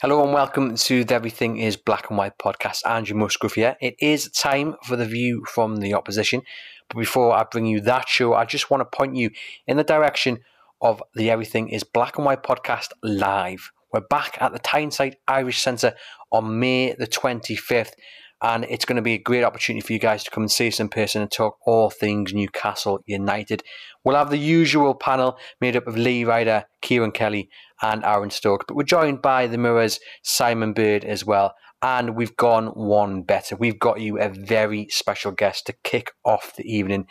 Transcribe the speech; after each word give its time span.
Hello 0.00 0.22
and 0.22 0.32
welcome 0.32 0.76
to 0.76 1.02
the 1.02 1.12
Everything 1.12 1.56
is 1.56 1.76
Black 1.76 2.08
and 2.08 2.16
White 2.16 2.38
podcast. 2.38 2.88
Andrew 2.88 3.16
Musgrove 3.16 3.54
here. 3.54 3.76
It 3.80 3.96
is 3.98 4.30
time 4.30 4.76
for 4.84 4.94
the 4.94 5.04
view 5.04 5.44
from 5.52 5.78
the 5.78 5.92
opposition. 5.94 6.42
But 6.88 6.98
before 6.98 7.32
I 7.32 7.42
bring 7.42 7.66
you 7.66 7.80
that 7.80 8.08
show, 8.08 8.32
I 8.32 8.44
just 8.44 8.70
want 8.70 8.80
to 8.80 8.96
point 8.96 9.16
you 9.16 9.30
in 9.66 9.76
the 9.76 9.82
direction 9.82 10.38
of 10.80 11.02
the 11.16 11.30
Everything 11.30 11.68
is 11.68 11.82
Black 11.82 12.16
and 12.16 12.24
White 12.24 12.44
podcast 12.44 12.90
live. 13.02 13.72
We're 13.92 14.02
back 14.02 14.40
at 14.40 14.52
the 14.52 14.60
Tyneside 14.60 15.16
Irish 15.26 15.60
Centre 15.60 15.96
on 16.30 16.60
May 16.60 16.92
the 16.92 17.08
25th 17.08 17.94
and 18.42 18.64
it's 18.68 18.84
going 18.84 18.96
to 18.96 19.02
be 19.02 19.14
a 19.14 19.18
great 19.18 19.44
opportunity 19.44 19.84
for 19.84 19.92
you 19.92 19.98
guys 19.98 20.24
to 20.24 20.30
come 20.30 20.44
and 20.44 20.50
see 20.50 20.68
us 20.68 20.80
in 20.80 20.88
person 20.88 21.22
and 21.22 21.30
talk 21.30 21.56
all 21.66 21.90
things 21.90 22.32
Newcastle 22.32 23.00
United. 23.06 23.62
We'll 24.04 24.16
have 24.16 24.30
the 24.30 24.38
usual 24.38 24.94
panel 24.94 25.38
made 25.60 25.76
up 25.76 25.86
of 25.86 25.96
Lee 25.96 26.24
Ryder, 26.24 26.64
Kieran 26.80 27.12
Kelly, 27.12 27.48
and 27.82 28.04
Aaron 28.04 28.30
Stokes, 28.30 28.64
but 28.66 28.76
we're 28.76 28.84
joined 28.84 29.22
by 29.22 29.46
the 29.46 29.58
Mirrors, 29.58 30.00
Simon 30.22 30.72
Bird 30.72 31.04
as 31.04 31.24
well. 31.24 31.54
And 31.80 32.16
we've 32.16 32.36
gone 32.36 32.68
one 32.68 33.22
better. 33.22 33.54
We've 33.54 33.78
got 33.78 34.00
you 34.00 34.18
a 34.18 34.28
very 34.28 34.88
special 34.90 35.30
guest 35.30 35.66
to 35.66 35.74
kick 35.84 36.10
off 36.24 36.56
the 36.56 36.64
evening. 36.64 37.06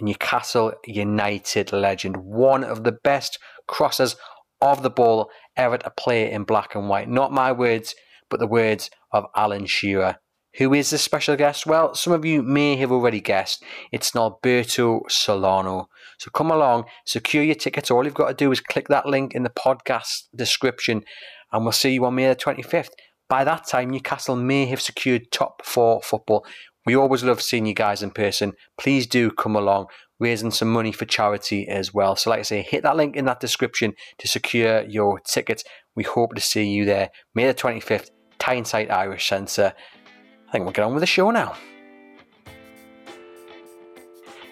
Newcastle 0.00 0.72
United 0.86 1.72
legend, 1.72 2.18
one 2.18 2.62
of 2.62 2.84
the 2.84 2.92
best 2.92 3.38
crossers 3.68 4.16
of 4.60 4.82
the 4.82 4.90
ball 4.90 5.30
ever 5.56 5.78
to 5.78 5.90
play 5.96 6.30
in 6.30 6.44
black 6.44 6.74
and 6.74 6.88
white. 6.88 7.08
Not 7.08 7.32
my 7.32 7.52
words, 7.52 7.94
but 8.30 8.40
the 8.40 8.46
words 8.46 8.90
of 9.12 9.26
Alan 9.36 9.66
Shearer. 9.66 10.16
Who 10.58 10.72
is 10.72 10.90
the 10.90 10.98
special 10.98 11.34
guest? 11.34 11.66
Well, 11.66 11.94
some 11.94 12.12
of 12.12 12.24
you 12.24 12.40
may 12.40 12.76
have 12.76 12.92
already 12.92 13.20
guessed. 13.20 13.64
It's 13.90 14.12
Norberto 14.12 15.00
Solano. 15.10 15.88
So 16.18 16.30
come 16.30 16.52
along, 16.52 16.84
secure 17.04 17.42
your 17.42 17.56
tickets. 17.56 17.90
All 17.90 18.04
you've 18.04 18.14
got 18.14 18.28
to 18.28 18.34
do 18.34 18.52
is 18.52 18.60
click 18.60 18.86
that 18.86 19.04
link 19.04 19.34
in 19.34 19.42
the 19.42 19.50
podcast 19.50 20.28
description, 20.32 21.02
and 21.52 21.64
we'll 21.64 21.72
see 21.72 21.94
you 21.94 22.04
on 22.04 22.14
May 22.14 22.28
the 22.28 22.36
25th. 22.36 22.90
By 23.28 23.42
that 23.42 23.66
time, 23.66 23.90
Newcastle 23.90 24.36
may 24.36 24.66
have 24.66 24.80
secured 24.80 25.32
top 25.32 25.64
four 25.64 26.00
football. 26.02 26.46
We 26.86 26.94
always 26.94 27.24
love 27.24 27.42
seeing 27.42 27.66
you 27.66 27.74
guys 27.74 28.00
in 28.00 28.12
person. 28.12 28.52
Please 28.78 29.08
do 29.08 29.32
come 29.32 29.56
along, 29.56 29.86
raising 30.20 30.52
some 30.52 30.72
money 30.72 30.92
for 30.92 31.04
charity 31.04 31.66
as 31.66 31.92
well. 31.92 32.14
So, 32.14 32.30
like 32.30 32.38
I 32.38 32.42
say, 32.42 32.62
hit 32.62 32.84
that 32.84 32.96
link 32.96 33.16
in 33.16 33.24
that 33.24 33.40
description 33.40 33.94
to 34.18 34.28
secure 34.28 34.84
your 34.84 35.18
tickets. 35.18 35.64
We 35.96 36.04
hope 36.04 36.36
to 36.36 36.40
see 36.40 36.68
you 36.68 36.84
there. 36.84 37.10
May 37.34 37.48
the 37.48 37.54
25th, 37.54 38.10
Tyneside 38.38 38.90
Irish 38.90 39.28
Centre 39.28 39.74
think 40.54 40.66
we'll 40.66 40.72
get 40.72 40.84
on 40.84 40.94
with 40.94 41.00
the 41.00 41.06
show 41.06 41.32
now. 41.32 41.56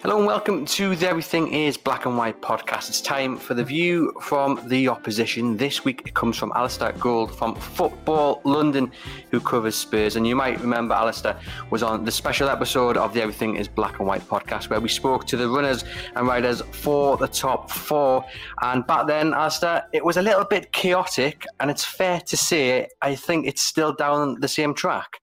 Hello 0.01 0.17
and 0.17 0.27
welcome 0.27 0.65
to 0.65 0.97
the 0.97 1.07
Everything 1.07 1.53
is 1.53 1.77
Black 1.77 2.05
and 2.05 2.17
White 2.17 2.41
podcast. 2.41 2.89
It's 2.89 2.99
time 2.99 3.37
for 3.37 3.53
the 3.53 3.63
view 3.63 4.11
from 4.19 4.59
the 4.67 4.89
opposition. 4.89 5.55
This 5.55 5.85
week 5.85 6.01
it 6.05 6.13
comes 6.13 6.37
from 6.37 6.51
Alasdair 6.51 6.99
Gold 6.99 7.33
from 7.33 7.55
Football 7.55 8.41
London, 8.43 8.91
who 9.31 9.39
covers 9.39 9.75
Spurs. 9.75 10.17
And 10.17 10.27
you 10.27 10.35
might 10.35 10.59
remember 10.59 10.93
Alasdair 10.93 11.39
was 11.69 11.83
on 11.83 12.03
the 12.03 12.11
special 12.11 12.49
episode 12.49 12.97
of 12.97 13.13
the 13.13 13.21
Everything 13.21 13.55
is 13.55 13.69
Black 13.69 13.99
and 13.99 14.05
White 14.05 14.27
podcast 14.27 14.69
where 14.69 14.81
we 14.81 14.89
spoke 14.89 15.25
to 15.27 15.37
the 15.37 15.47
runners 15.47 15.85
and 16.17 16.27
riders 16.27 16.61
for 16.73 17.15
the 17.15 17.29
top 17.29 17.71
four. 17.71 18.25
And 18.61 18.85
back 18.85 19.07
then, 19.07 19.31
Alasdair, 19.31 19.83
it 19.93 20.03
was 20.03 20.17
a 20.17 20.21
little 20.21 20.43
bit 20.43 20.73
chaotic, 20.73 21.45
and 21.61 21.71
it's 21.71 21.85
fair 21.85 22.19
to 22.19 22.35
say 22.35 22.89
I 23.01 23.15
think 23.15 23.47
it's 23.47 23.61
still 23.61 23.93
down 23.93 24.41
the 24.41 24.49
same 24.49 24.73
track. 24.73 25.22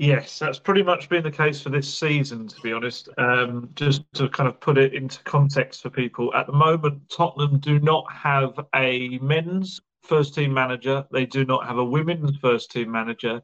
Yes, 0.00 0.38
that's 0.38 0.58
pretty 0.58 0.82
much 0.82 1.10
been 1.10 1.22
the 1.22 1.30
case 1.30 1.60
for 1.60 1.68
this 1.68 1.92
season, 1.92 2.48
to 2.48 2.60
be 2.62 2.72
honest. 2.72 3.10
Um, 3.18 3.68
just 3.74 4.02
to 4.14 4.30
kind 4.30 4.48
of 4.48 4.58
put 4.58 4.78
it 4.78 4.94
into 4.94 5.22
context 5.24 5.82
for 5.82 5.90
people, 5.90 6.32
at 6.34 6.46
the 6.46 6.54
moment, 6.54 7.02
Tottenham 7.10 7.58
do 7.58 7.78
not 7.80 8.10
have 8.10 8.58
a 8.74 9.18
men's 9.18 9.78
first 10.02 10.34
team 10.34 10.54
manager. 10.54 11.04
They 11.12 11.26
do 11.26 11.44
not 11.44 11.66
have 11.66 11.76
a 11.76 11.84
women's 11.84 12.34
first 12.38 12.70
team 12.70 12.90
manager. 12.90 13.42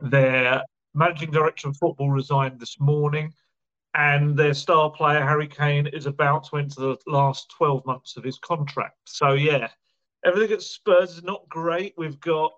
Their 0.00 0.64
managing 0.92 1.30
director 1.30 1.68
of 1.68 1.76
football 1.76 2.10
resigned 2.10 2.58
this 2.58 2.80
morning, 2.80 3.32
and 3.94 4.36
their 4.36 4.54
star 4.54 4.90
player, 4.90 5.24
Harry 5.24 5.46
Kane, 5.46 5.86
is 5.86 6.06
about 6.06 6.48
to 6.48 6.56
enter 6.56 6.80
the 6.80 6.98
last 7.06 7.48
12 7.56 7.86
months 7.86 8.16
of 8.16 8.24
his 8.24 8.40
contract. 8.40 8.98
So, 9.06 9.34
yeah, 9.34 9.68
everything 10.24 10.52
at 10.52 10.62
Spurs 10.62 11.18
is 11.18 11.22
not 11.22 11.48
great. 11.48 11.94
We've 11.96 12.18
got 12.18 12.54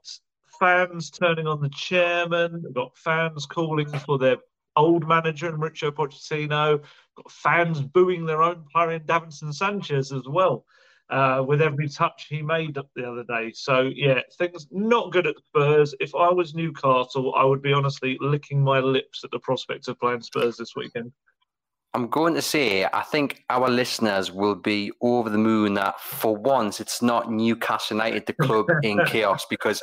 fans 0.58 1.10
turning 1.10 1.46
on 1.46 1.60
the 1.60 1.70
chairman. 1.70 2.62
We've 2.64 2.74
got 2.74 2.96
fans 2.96 3.46
calling 3.46 3.88
for 3.88 4.18
their 4.18 4.36
old 4.76 5.06
manager 5.06 5.48
and 5.48 5.58
Mauricio 5.60 5.90
Pochettino. 5.90 6.82
Got 7.16 7.30
fans 7.30 7.80
booing 7.80 8.26
their 8.26 8.42
own 8.42 8.64
player 8.72 8.92
in 8.92 9.02
Davinson 9.02 9.52
Sanchez 9.54 10.12
as 10.12 10.26
well. 10.26 10.64
Uh, 11.10 11.44
with 11.46 11.60
every 11.60 11.86
touch 11.86 12.26
he 12.30 12.40
made 12.40 12.78
up 12.78 12.88
the 12.96 13.04
other 13.04 13.24
day. 13.24 13.52
So 13.54 13.90
yeah, 13.94 14.20
things 14.38 14.66
not 14.70 15.12
good 15.12 15.26
at 15.26 15.36
Spurs. 15.48 15.94
If 16.00 16.14
I 16.14 16.32
was 16.32 16.54
Newcastle, 16.54 17.34
I 17.36 17.44
would 17.44 17.60
be 17.60 17.74
honestly 17.74 18.16
licking 18.20 18.64
my 18.64 18.80
lips 18.80 19.22
at 19.22 19.30
the 19.30 19.38
prospect 19.38 19.86
of 19.88 20.00
playing 20.00 20.22
Spurs 20.22 20.56
this 20.56 20.74
weekend. 20.74 21.12
I'm 21.92 22.08
going 22.08 22.34
to 22.34 22.42
say 22.42 22.84
I 22.86 23.02
think 23.02 23.44
our 23.50 23.68
listeners 23.68 24.32
will 24.32 24.56
be 24.56 24.90
over 25.00 25.30
the 25.30 25.38
moon 25.38 25.74
that 25.74 26.00
for 26.00 26.36
once 26.36 26.80
it's 26.80 27.00
not 27.00 27.30
Newcastle 27.30 27.96
United, 27.96 28.26
the 28.26 28.32
club 28.32 28.66
in 28.82 28.98
chaos, 29.06 29.46
because 29.48 29.80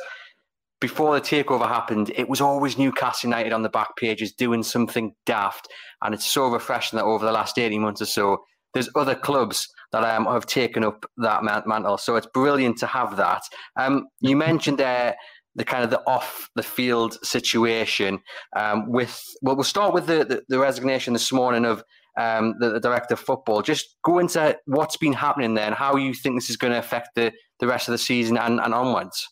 before 0.82 1.14
the 1.14 1.20
takeover 1.20 1.68
happened, 1.68 2.10
it 2.16 2.28
was 2.28 2.40
always 2.40 2.76
Newcastle 2.76 3.28
United 3.28 3.52
on 3.52 3.62
the 3.62 3.68
back 3.68 3.96
pages 3.96 4.32
doing 4.32 4.64
something 4.64 5.14
daft. 5.24 5.68
And 6.02 6.12
it's 6.12 6.26
so 6.26 6.48
refreshing 6.48 6.96
that 6.96 7.04
over 7.04 7.24
the 7.24 7.30
last 7.30 7.56
18 7.56 7.80
months 7.80 8.02
or 8.02 8.06
so, 8.06 8.38
there's 8.74 8.90
other 8.96 9.14
clubs 9.14 9.68
that 9.92 10.02
um, 10.02 10.24
have 10.26 10.44
taken 10.44 10.82
up 10.82 11.06
that 11.18 11.44
mantle. 11.44 11.98
So 11.98 12.16
it's 12.16 12.26
brilliant 12.34 12.78
to 12.78 12.88
have 12.88 13.16
that. 13.16 13.42
Um, 13.76 14.08
you 14.20 14.36
mentioned 14.36 14.78
there 14.78 15.14
the 15.54 15.64
kind 15.64 15.84
of 15.84 15.90
the 15.90 16.02
off 16.04 16.48
the 16.56 16.64
field 16.64 17.16
situation 17.24 18.18
um, 18.56 18.90
with, 18.90 19.22
well, 19.40 19.54
we'll 19.54 19.62
start 19.62 19.94
with 19.94 20.06
the, 20.06 20.24
the, 20.24 20.42
the 20.48 20.58
resignation 20.58 21.12
this 21.12 21.30
morning 21.30 21.64
of 21.64 21.84
um, 22.18 22.54
the, 22.58 22.70
the, 22.70 22.80
director 22.80 23.14
of 23.14 23.20
football. 23.20 23.62
Just 23.62 23.96
go 24.02 24.18
into 24.18 24.58
what's 24.64 24.96
been 24.96 25.12
happening 25.12 25.54
there 25.54 25.66
and 25.66 25.74
how 25.76 25.94
you 25.94 26.12
think 26.12 26.36
this 26.36 26.50
is 26.50 26.56
going 26.56 26.72
to 26.72 26.78
affect 26.78 27.10
the, 27.14 27.32
the 27.60 27.68
rest 27.68 27.86
of 27.86 27.92
the 27.92 27.98
season 27.98 28.36
and, 28.36 28.58
and 28.58 28.74
onwards. 28.74 29.28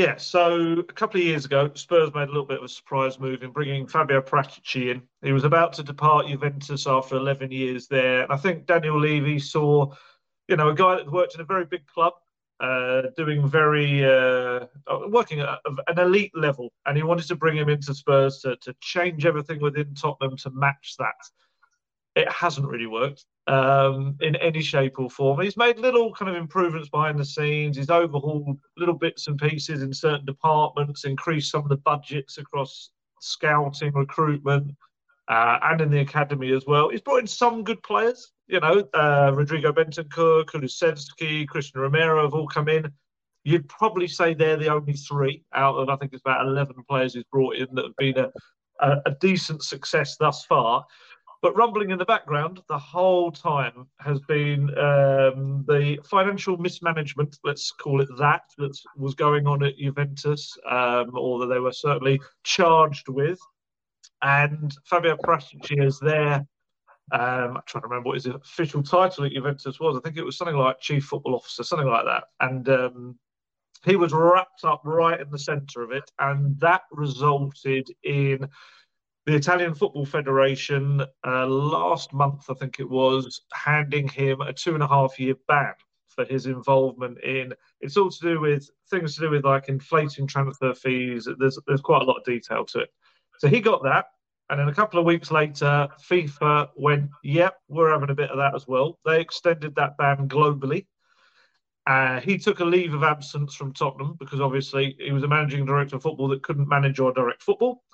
Yeah, 0.00 0.16
so 0.16 0.78
a 0.78 0.82
couple 0.94 1.20
of 1.20 1.26
years 1.26 1.44
ago, 1.44 1.70
Spurs 1.74 2.14
made 2.14 2.22
a 2.22 2.32
little 2.32 2.46
bit 2.46 2.56
of 2.56 2.64
a 2.64 2.68
surprise 2.68 3.18
move 3.20 3.42
in 3.42 3.50
bringing 3.50 3.86
Fabio 3.86 4.22
Paratici 4.22 4.90
in. 4.90 5.02
He 5.20 5.32
was 5.32 5.44
about 5.44 5.74
to 5.74 5.82
depart 5.82 6.26
Juventus 6.26 6.86
after 6.86 7.16
11 7.16 7.52
years 7.52 7.86
there. 7.86 8.22
And 8.22 8.32
I 8.32 8.38
think 8.38 8.64
Daniel 8.64 8.98
Levy 8.98 9.38
saw, 9.38 9.92
you 10.48 10.56
know, 10.56 10.70
a 10.70 10.74
guy 10.74 10.94
that 10.94 11.12
worked 11.12 11.34
in 11.34 11.42
a 11.42 11.44
very 11.44 11.66
big 11.66 11.86
club, 11.86 12.14
uh, 12.60 13.02
doing 13.14 13.46
very, 13.46 14.02
uh, 14.02 14.64
working 15.08 15.40
at 15.40 15.58
an 15.88 15.98
elite 15.98 16.32
level. 16.34 16.72
And 16.86 16.96
he 16.96 17.02
wanted 17.02 17.26
to 17.26 17.36
bring 17.36 17.58
him 17.58 17.68
into 17.68 17.92
Spurs 17.92 18.38
to, 18.38 18.56
to 18.56 18.74
change 18.80 19.26
everything 19.26 19.60
within 19.60 19.94
Tottenham 19.94 20.38
to 20.38 20.50
match 20.52 20.94
that. 20.98 21.28
It 22.16 22.30
hasn't 22.30 22.66
really 22.66 22.86
worked 22.86 23.24
um, 23.46 24.16
in 24.20 24.34
any 24.36 24.62
shape 24.62 24.98
or 24.98 25.08
form. 25.08 25.40
He's 25.40 25.56
made 25.56 25.78
little 25.78 26.12
kind 26.12 26.28
of 26.28 26.36
improvements 26.36 26.88
behind 26.88 27.18
the 27.18 27.24
scenes. 27.24 27.76
He's 27.76 27.90
overhauled 27.90 28.58
little 28.76 28.96
bits 28.96 29.28
and 29.28 29.38
pieces 29.38 29.82
in 29.82 29.92
certain 29.92 30.26
departments, 30.26 31.04
increased 31.04 31.52
some 31.52 31.62
of 31.62 31.68
the 31.68 31.76
budgets 31.76 32.38
across 32.38 32.90
scouting, 33.20 33.92
recruitment, 33.94 34.74
uh, 35.28 35.58
and 35.62 35.80
in 35.80 35.90
the 35.90 36.00
academy 36.00 36.52
as 36.52 36.64
well. 36.66 36.88
He's 36.88 37.00
brought 37.00 37.20
in 37.20 37.26
some 37.26 37.62
good 37.62 37.82
players. 37.84 38.32
You 38.48 38.58
know, 38.58 38.82
uh, 38.94 39.30
Rodrigo 39.32 39.72
Bentancur, 39.72 40.44
Kulusevski, 40.46 41.46
Cristian 41.46 41.76
Romero 41.76 42.24
have 42.24 42.34
all 42.34 42.48
come 42.48 42.68
in. 42.68 42.90
You'd 43.44 43.68
probably 43.68 44.08
say 44.08 44.34
they're 44.34 44.56
the 44.56 44.68
only 44.68 44.94
three 44.94 45.44
out 45.54 45.76
of 45.76 45.88
I 45.88 45.96
think 45.96 46.12
it's 46.12 46.22
about 46.22 46.46
eleven 46.46 46.76
players 46.88 47.14
he's 47.14 47.24
brought 47.32 47.56
in 47.56 47.68
that 47.74 47.84
have 47.84 47.96
been 47.96 48.18
a, 48.18 48.30
a, 48.80 48.96
a 49.06 49.10
decent 49.20 49.62
success 49.62 50.16
thus 50.16 50.44
far. 50.46 50.84
But 51.42 51.56
rumbling 51.56 51.90
in 51.90 51.98
the 51.98 52.04
background 52.04 52.60
the 52.68 52.78
whole 52.78 53.32
time 53.32 53.86
has 53.98 54.20
been 54.20 54.68
um, 54.78 55.64
the 55.66 55.98
financial 56.04 56.58
mismanagement, 56.58 57.38
let's 57.44 57.72
call 57.72 58.02
it 58.02 58.08
that, 58.18 58.42
that 58.58 58.78
was 58.96 59.14
going 59.14 59.46
on 59.46 59.64
at 59.64 59.78
Juventus, 59.78 60.56
um, 60.68 61.12
or 61.14 61.38
that 61.40 61.46
they 61.46 61.58
were 61.58 61.72
certainly 61.72 62.20
charged 62.44 63.08
with. 63.08 63.38
And 64.22 64.76
Fabio 64.84 65.16
Paratici 65.16 65.82
is 65.82 65.98
there. 65.98 66.46
Um, 67.12 67.56
I'm 67.56 67.62
trying 67.66 67.82
to 67.82 67.88
remember 67.88 68.08
what 68.08 68.22
his 68.22 68.26
official 68.26 68.82
title 68.82 69.24
at 69.24 69.32
Juventus 69.32 69.80
was. 69.80 69.96
I 69.96 70.00
think 70.00 70.18
it 70.18 70.24
was 70.24 70.36
something 70.36 70.56
like 70.56 70.78
chief 70.78 71.04
football 71.04 71.36
officer, 71.36 71.64
something 71.64 71.88
like 71.88 72.04
that. 72.04 72.24
And 72.40 72.68
um, 72.68 73.18
he 73.84 73.96
was 73.96 74.12
wrapped 74.12 74.64
up 74.64 74.82
right 74.84 75.20
in 75.20 75.30
the 75.30 75.38
centre 75.38 75.82
of 75.82 75.90
it, 75.90 76.10
and 76.18 76.58
that 76.60 76.82
resulted 76.92 77.88
in 78.04 78.46
the 79.30 79.36
Italian 79.36 79.74
Football 79.74 80.04
Federation 80.04 81.02
uh, 81.24 81.46
last 81.46 82.12
month, 82.12 82.50
I 82.50 82.54
think 82.54 82.80
it 82.80 82.90
was, 82.90 83.42
handing 83.52 84.08
him 84.08 84.40
a 84.40 84.52
two 84.52 84.74
and 84.74 84.82
a 84.82 84.88
half 84.88 85.20
year 85.20 85.36
ban 85.46 85.74
for 86.08 86.24
his 86.24 86.46
involvement 86.46 87.22
in. 87.22 87.54
It's 87.80 87.96
all 87.96 88.10
to 88.10 88.20
do 88.20 88.40
with 88.40 88.68
things 88.90 89.14
to 89.14 89.20
do 89.20 89.30
with 89.30 89.44
like 89.44 89.68
inflating 89.68 90.26
transfer 90.26 90.74
fees. 90.74 91.28
There's 91.38 91.58
there's 91.68 91.80
quite 91.80 92.02
a 92.02 92.04
lot 92.04 92.16
of 92.16 92.24
detail 92.24 92.64
to 92.66 92.80
it. 92.80 92.88
So 93.38 93.46
he 93.46 93.60
got 93.60 93.84
that, 93.84 94.06
and 94.48 94.58
then 94.58 94.68
a 94.68 94.74
couple 94.74 94.98
of 94.98 95.06
weeks 95.06 95.30
later, 95.30 95.86
FIFA 96.10 96.70
went, 96.74 97.08
"Yep, 97.22 97.54
we're 97.68 97.92
having 97.92 98.10
a 98.10 98.14
bit 98.14 98.30
of 98.30 98.38
that 98.38 98.56
as 98.56 98.66
well." 98.66 98.98
They 99.06 99.20
extended 99.20 99.76
that 99.76 99.96
ban 99.96 100.28
globally. 100.28 100.86
Uh, 101.86 102.20
he 102.20 102.36
took 102.36 102.58
a 102.58 102.64
leave 102.64 102.94
of 102.94 103.04
absence 103.04 103.54
from 103.54 103.72
Tottenham 103.72 104.16
because 104.18 104.40
obviously 104.40 104.96
he 104.98 105.12
was 105.12 105.22
a 105.22 105.28
managing 105.28 105.64
director 105.64 105.96
of 105.96 106.02
football 106.02 106.28
that 106.28 106.42
couldn't 106.42 106.68
manage 106.68 106.98
or 106.98 107.12
direct 107.12 107.42
football. 107.42 107.84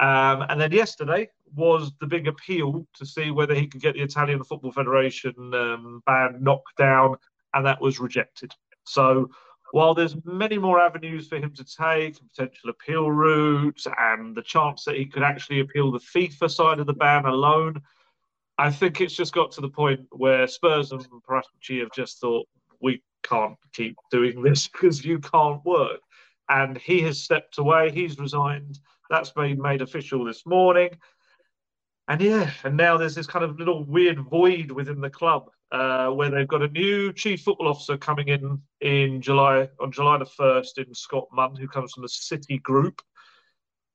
Um, 0.00 0.46
and 0.48 0.58
then 0.58 0.72
yesterday 0.72 1.28
was 1.54 1.92
the 2.00 2.06
big 2.06 2.26
appeal 2.26 2.86
to 2.94 3.04
see 3.04 3.30
whether 3.30 3.54
he 3.54 3.66
could 3.66 3.82
get 3.82 3.94
the 3.94 4.02
Italian 4.02 4.42
Football 4.42 4.72
Federation 4.72 5.34
um, 5.54 6.02
ban 6.06 6.38
knocked 6.40 6.76
down, 6.78 7.16
and 7.54 7.66
that 7.66 7.80
was 7.80 8.00
rejected. 8.00 8.54
So 8.84 9.30
while 9.72 9.94
there's 9.94 10.16
many 10.24 10.58
more 10.58 10.80
avenues 10.80 11.28
for 11.28 11.36
him 11.36 11.52
to 11.54 11.64
take, 11.64 12.16
potential 12.34 12.70
appeal 12.70 13.10
routes, 13.10 13.86
and 13.98 14.34
the 14.34 14.42
chance 14.42 14.84
that 14.84 14.96
he 14.96 15.04
could 15.04 15.22
actually 15.22 15.60
appeal 15.60 15.92
the 15.92 15.98
FIFA 15.98 16.50
side 16.50 16.80
of 16.80 16.86
the 16.86 16.94
ban 16.94 17.26
alone, 17.26 17.80
I 18.58 18.70
think 18.70 19.00
it's 19.00 19.14
just 19.14 19.34
got 19.34 19.52
to 19.52 19.60
the 19.60 19.68
point 19.68 20.00
where 20.10 20.46
Spurs 20.46 20.92
and 20.92 21.04
Paratici 21.28 21.80
have 21.80 21.92
just 21.94 22.20
thought 22.20 22.48
we 22.80 23.02
can't 23.22 23.56
keep 23.72 23.96
doing 24.10 24.42
this 24.42 24.66
because 24.72 25.04
you 25.04 25.18
can't 25.18 25.64
work. 25.64 26.00
And 26.48 26.76
he 26.78 27.00
has 27.02 27.22
stepped 27.22 27.58
away. 27.58 27.90
He's 27.92 28.18
resigned. 28.18 28.80
That's 29.10 29.30
been 29.30 29.60
made 29.60 29.82
official 29.82 30.24
this 30.24 30.46
morning. 30.46 30.90
And 32.08 32.20
yeah, 32.20 32.50
and 32.64 32.76
now 32.76 32.96
there's 32.96 33.14
this 33.14 33.26
kind 33.26 33.44
of 33.44 33.58
little 33.58 33.84
weird 33.84 34.20
void 34.20 34.70
within 34.70 35.00
the 35.00 35.10
club 35.10 35.50
uh, 35.72 36.08
where 36.08 36.30
they've 36.30 36.48
got 36.48 36.62
a 36.62 36.68
new 36.68 37.12
chief 37.12 37.42
football 37.42 37.68
officer 37.68 37.96
coming 37.96 38.28
in 38.28 38.60
in 38.80 39.20
July 39.20 39.68
on 39.78 39.92
July 39.92 40.18
the 40.18 40.26
first 40.26 40.78
in 40.78 40.92
Scott 40.94 41.28
Munn, 41.32 41.54
who 41.54 41.68
comes 41.68 41.92
from 41.92 42.02
the 42.02 42.08
City 42.08 42.58
Group. 42.58 43.02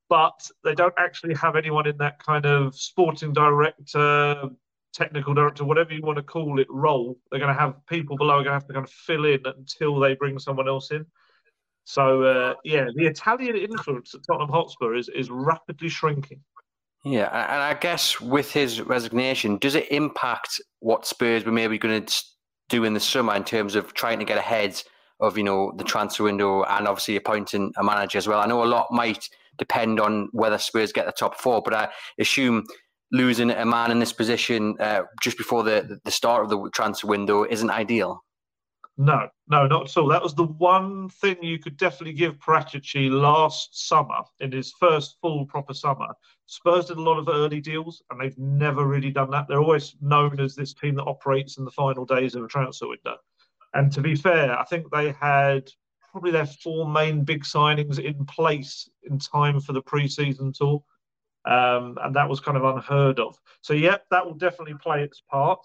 But 0.07 0.49
they 0.63 0.75
don't 0.75 0.93
actually 0.97 1.33
have 1.35 1.55
anyone 1.55 1.87
in 1.87 1.97
that 1.97 2.23
kind 2.23 2.45
of 2.45 2.75
sporting 2.75 3.33
director, 3.33 4.49
technical 4.93 5.33
director, 5.33 5.65
whatever 5.65 5.93
you 5.93 6.01
want 6.01 6.17
to 6.17 6.23
call 6.23 6.59
it, 6.59 6.67
role. 6.69 7.17
They're 7.31 7.39
going 7.39 7.53
to 7.53 7.59
have 7.59 7.85
people 7.87 8.15
below 8.15 8.35
are 8.35 8.43
going 8.43 8.45
to 8.45 8.53
have 8.53 8.67
to 8.67 8.73
kind 8.73 8.85
of 8.85 8.91
fill 8.91 9.25
in 9.25 9.41
until 9.45 9.99
they 9.99 10.13
bring 10.13 10.39
someone 10.39 10.67
else 10.67 10.91
in. 10.91 11.05
So 11.85 12.23
uh, 12.23 12.55
yeah, 12.63 12.87
the 12.95 13.05
Italian 13.05 13.55
influence 13.55 14.13
at 14.13 14.21
Tottenham 14.27 14.49
Hotspur 14.49 14.95
is 14.95 15.07
is 15.09 15.29
rapidly 15.29 15.87
shrinking. 15.87 16.41
Yeah, 17.05 17.27
and 17.31 17.61
I 17.61 17.75
guess 17.75 18.19
with 18.19 18.51
his 18.51 18.81
resignation, 18.81 19.57
does 19.57 19.75
it 19.75 19.91
impact 19.91 20.59
what 20.79 21.05
Spurs 21.05 21.45
were 21.45 21.51
maybe 21.51 21.77
going 21.77 22.03
to 22.03 22.23
do 22.67 22.83
in 22.83 22.95
the 22.95 22.99
summer 22.99 23.35
in 23.35 23.43
terms 23.43 23.75
of 23.75 23.93
trying 23.93 24.17
to 24.17 24.25
get 24.25 24.39
ahead 24.39 24.81
of 25.19 25.37
you 25.37 25.43
know 25.43 25.71
the 25.77 25.83
transfer 25.83 26.23
window 26.23 26.63
and 26.63 26.87
obviously 26.87 27.15
appointing 27.15 27.71
a 27.77 27.83
manager 27.83 28.17
as 28.17 28.27
well? 28.27 28.39
I 28.39 28.47
know 28.47 28.63
a 28.63 28.65
lot 28.65 28.87
might 28.89 29.29
depend 29.59 29.99
on 29.99 30.29
whether 30.31 30.57
Spurs 30.57 30.91
get 30.91 31.05
the 31.05 31.11
top 31.11 31.39
four, 31.39 31.61
but 31.61 31.75
I 31.75 31.89
assume 32.19 32.65
losing 33.11 33.51
a 33.51 33.65
man 33.65 33.91
in 33.91 33.99
this 33.99 34.11
position 34.11 34.75
uh, 34.79 35.03
just 35.21 35.37
before 35.37 35.63
the 35.63 35.99
the 36.03 36.11
start 36.11 36.43
of 36.43 36.49
the 36.49 36.69
transfer 36.71 37.05
window 37.05 37.43
isn't 37.43 37.69
ideal. 37.69 38.24
No, 38.97 39.27
no, 39.49 39.67
not 39.67 39.89
at 39.89 39.97
all. 39.97 40.07
That 40.07 40.23
was 40.23 40.35
the 40.35 40.45
one 40.45 41.09
thing 41.09 41.35
you 41.41 41.59
could 41.59 41.75
definitely 41.75 42.13
give 42.13 42.39
Paratici 42.39 43.09
last 43.09 43.87
summer 43.87 44.21
in 44.39 44.53
his 44.53 44.71
first 44.79 45.17
full 45.21 45.45
proper 45.45 45.73
summer. 45.73 46.07
Spurs 46.45 46.85
did 46.85 46.97
a 46.97 47.01
lot 47.01 47.19
of 47.19 47.27
early 47.27 47.59
deals, 47.59 48.01
and 48.09 48.21
they've 48.21 48.37
never 48.37 48.85
really 48.85 49.11
done 49.11 49.29
that. 49.31 49.47
They're 49.49 49.59
always 49.59 49.95
known 49.99 50.39
as 50.39 50.55
this 50.55 50.73
team 50.73 50.95
that 50.95 51.03
operates 51.03 51.57
in 51.57 51.65
the 51.65 51.71
final 51.71 52.05
days 52.05 52.35
of 52.35 52.45
a 52.45 52.47
transfer 52.47 52.87
window. 52.87 53.17
And 53.73 53.91
to 53.91 54.01
be 54.01 54.15
fair, 54.15 54.57
I 54.57 54.63
think 54.63 54.89
they 54.89 55.11
had 55.11 55.69
probably 56.09 56.31
their 56.31 56.45
four 56.45 56.87
main 56.87 57.25
big 57.25 57.43
signings 57.43 57.99
in 57.99 58.25
place 58.25 58.89
in 59.03 59.19
time 59.19 59.59
for 59.59 59.73
the 59.73 59.81
pre-season 59.81 60.53
tour. 60.53 60.81
Um, 61.45 61.97
and 62.01 62.15
that 62.15 62.29
was 62.29 62.39
kind 62.39 62.57
of 62.57 62.63
unheard 62.63 63.19
of. 63.19 63.37
So, 63.59 63.73
yeah, 63.73 63.97
that 64.09 64.25
will 64.25 64.33
definitely 64.33 64.75
play 64.81 65.03
its 65.03 65.21
part. 65.29 65.59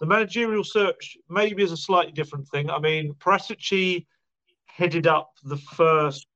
The 0.00 0.06
managerial 0.06 0.64
search 0.64 1.16
maybe 1.28 1.62
is 1.62 1.72
a 1.72 1.76
slightly 1.76 2.12
different 2.12 2.48
thing. 2.48 2.70
I 2.70 2.78
mean, 2.78 3.14
Paratici 3.14 4.06
headed 4.66 5.06
up 5.06 5.30
the 5.44 5.56
first 5.56 6.26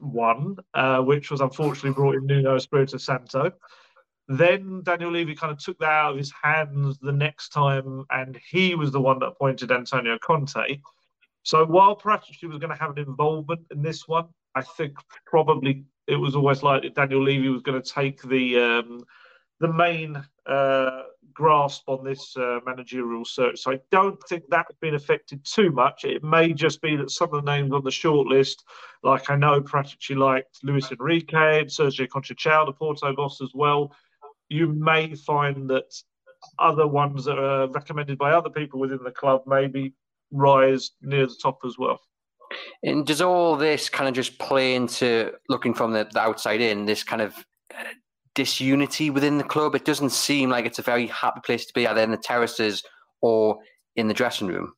one, 0.00 0.56
uh, 0.74 1.00
which 1.02 1.30
was 1.30 1.40
unfortunately 1.40 1.92
brought 1.92 2.16
in 2.16 2.26
Nuno 2.26 2.56
Espirito 2.56 2.96
Santo. 2.96 3.52
Then 4.28 4.82
Daniel 4.82 5.12
Levy 5.12 5.36
kind 5.36 5.52
of 5.52 5.58
took 5.58 5.78
that 5.78 5.88
out 5.88 6.12
of 6.12 6.18
his 6.18 6.32
hands 6.42 6.98
the 6.98 7.12
next 7.12 7.50
time, 7.50 8.04
and 8.10 8.38
he 8.50 8.74
was 8.74 8.90
the 8.90 9.00
one 9.00 9.20
that 9.20 9.26
appointed 9.26 9.70
Antonio 9.70 10.18
Conte. 10.18 10.80
So 11.44 11.64
while 11.64 11.94
Paratici 11.94 12.48
was 12.48 12.58
going 12.58 12.72
to 12.72 12.80
have 12.80 12.96
an 12.96 12.98
involvement 12.98 13.60
in 13.70 13.82
this 13.82 14.08
one, 14.08 14.26
I 14.56 14.62
think 14.62 14.96
probably 15.26 15.84
it 16.08 16.16
was 16.16 16.34
always 16.34 16.62
like 16.62 16.92
Daniel 16.94 17.22
Levy 17.22 17.50
was 17.50 17.62
going 17.62 17.80
to 17.80 17.88
take 17.88 18.20
the 18.22 18.58
um, 18.58 19.04
the 19.60 19.72
main 19.72 20.22
uh, 20.46 20.95
grasp 21.36 21.82
on 21.86 22.02
this 22.02 22.34
uh, 22.36 22.60
managerial 22.64 23.24
search. 23.24 23.60
So 23.60 23.72
I 23.72 23.80
don't 23.90 24.18
think 24.26 24.44
that's 24.48 24.74
been 24.80 24.94
affected 24.94 25.44
too 25.44 25.70
much. 25.70 26.04
It 26.04 26.24
may 26.24 26.54
just 26.54 26.80
be 26.80 26.96
that 26.96 27.10
some 27.10 27.32
of 27.34 27.44
the 27.44 27.50
names 27.50 27.72
on 27.72 27.84
the 27.84 27.90
shortlist, 27.90 28.56
like 29.02 29.28
I 29.28 29.36
know 29.36 29.60
Paratici 29.60 30.16
liked 30.16 30.58
Luis 30.62 30.90
Enrique 30.90 31.60
and 31.60 31.68
Sergio 31.68 32.08
Conceição, 32.08 32.64
the 32.64 32.72
Porto 32.72 33.14
boss 33.14 33.42
as 33.42 33.50
well. 33.54 33.94
You 34.48 34.68
may 34.68 35.14
find 35.14 35.68
that 35.68 35.94
other 36.58 36.86
ones 36.86 37.26
that 37.26 37.38
are 37.38 37.68
recommended 37.68 38.16
by 38.16 38.32
other 38.32 38.50
people 38.50 38.80
within 38.80 39.02
the 39.04 39.10
club 39.10 39.42
maybe 39.46 39.92
rise 40.30 40.92
near 41.02 41.26
the 41.26 41.36
top 41.42 41.58
as 41.66 41.76
well. 41.78 42.00
And 42.82 43.06
does 43.06 43.20
all 43.20 43.56
this 43.56 43.90
kind 43.90 44.08
of 44.08 44.14
just 44.14 44.38
play 44.38 44.74
into 44.74 45.32
looking 45.50 45.74
from 45.74 45.92
the, 45.92 46.08
the 46.10 46.20
outside 46.20 46.62
in, 46.62 46.86
this 46.86 47.02
kind 47.04 47.20
of 47.20 47.34
uh, 47.78 47.84
disunity 48.36 49.10
within 49.10 49.38
the 49.38 49.44
club. 49.44 49.74
It 49.74 49.84
doesn't 49.84 50.10
seem 50.10 50.50
like 50.50 50.64
it's 50.64 50.78
a 50.78 50.82
very 50.82 51.08
happy 51.08 51.40
place 51.40 51.66
to 51.66 51.74
be, 51.74 51.88
either 51.88 52.02
in 52.02 52.12
the 52.12 52.16
terraces 52.16 52.84
or 53.20 53.58
in 53.96 54.06
the 54.06 54.14
dressing 54.14 54.46
room. 54.46 54.72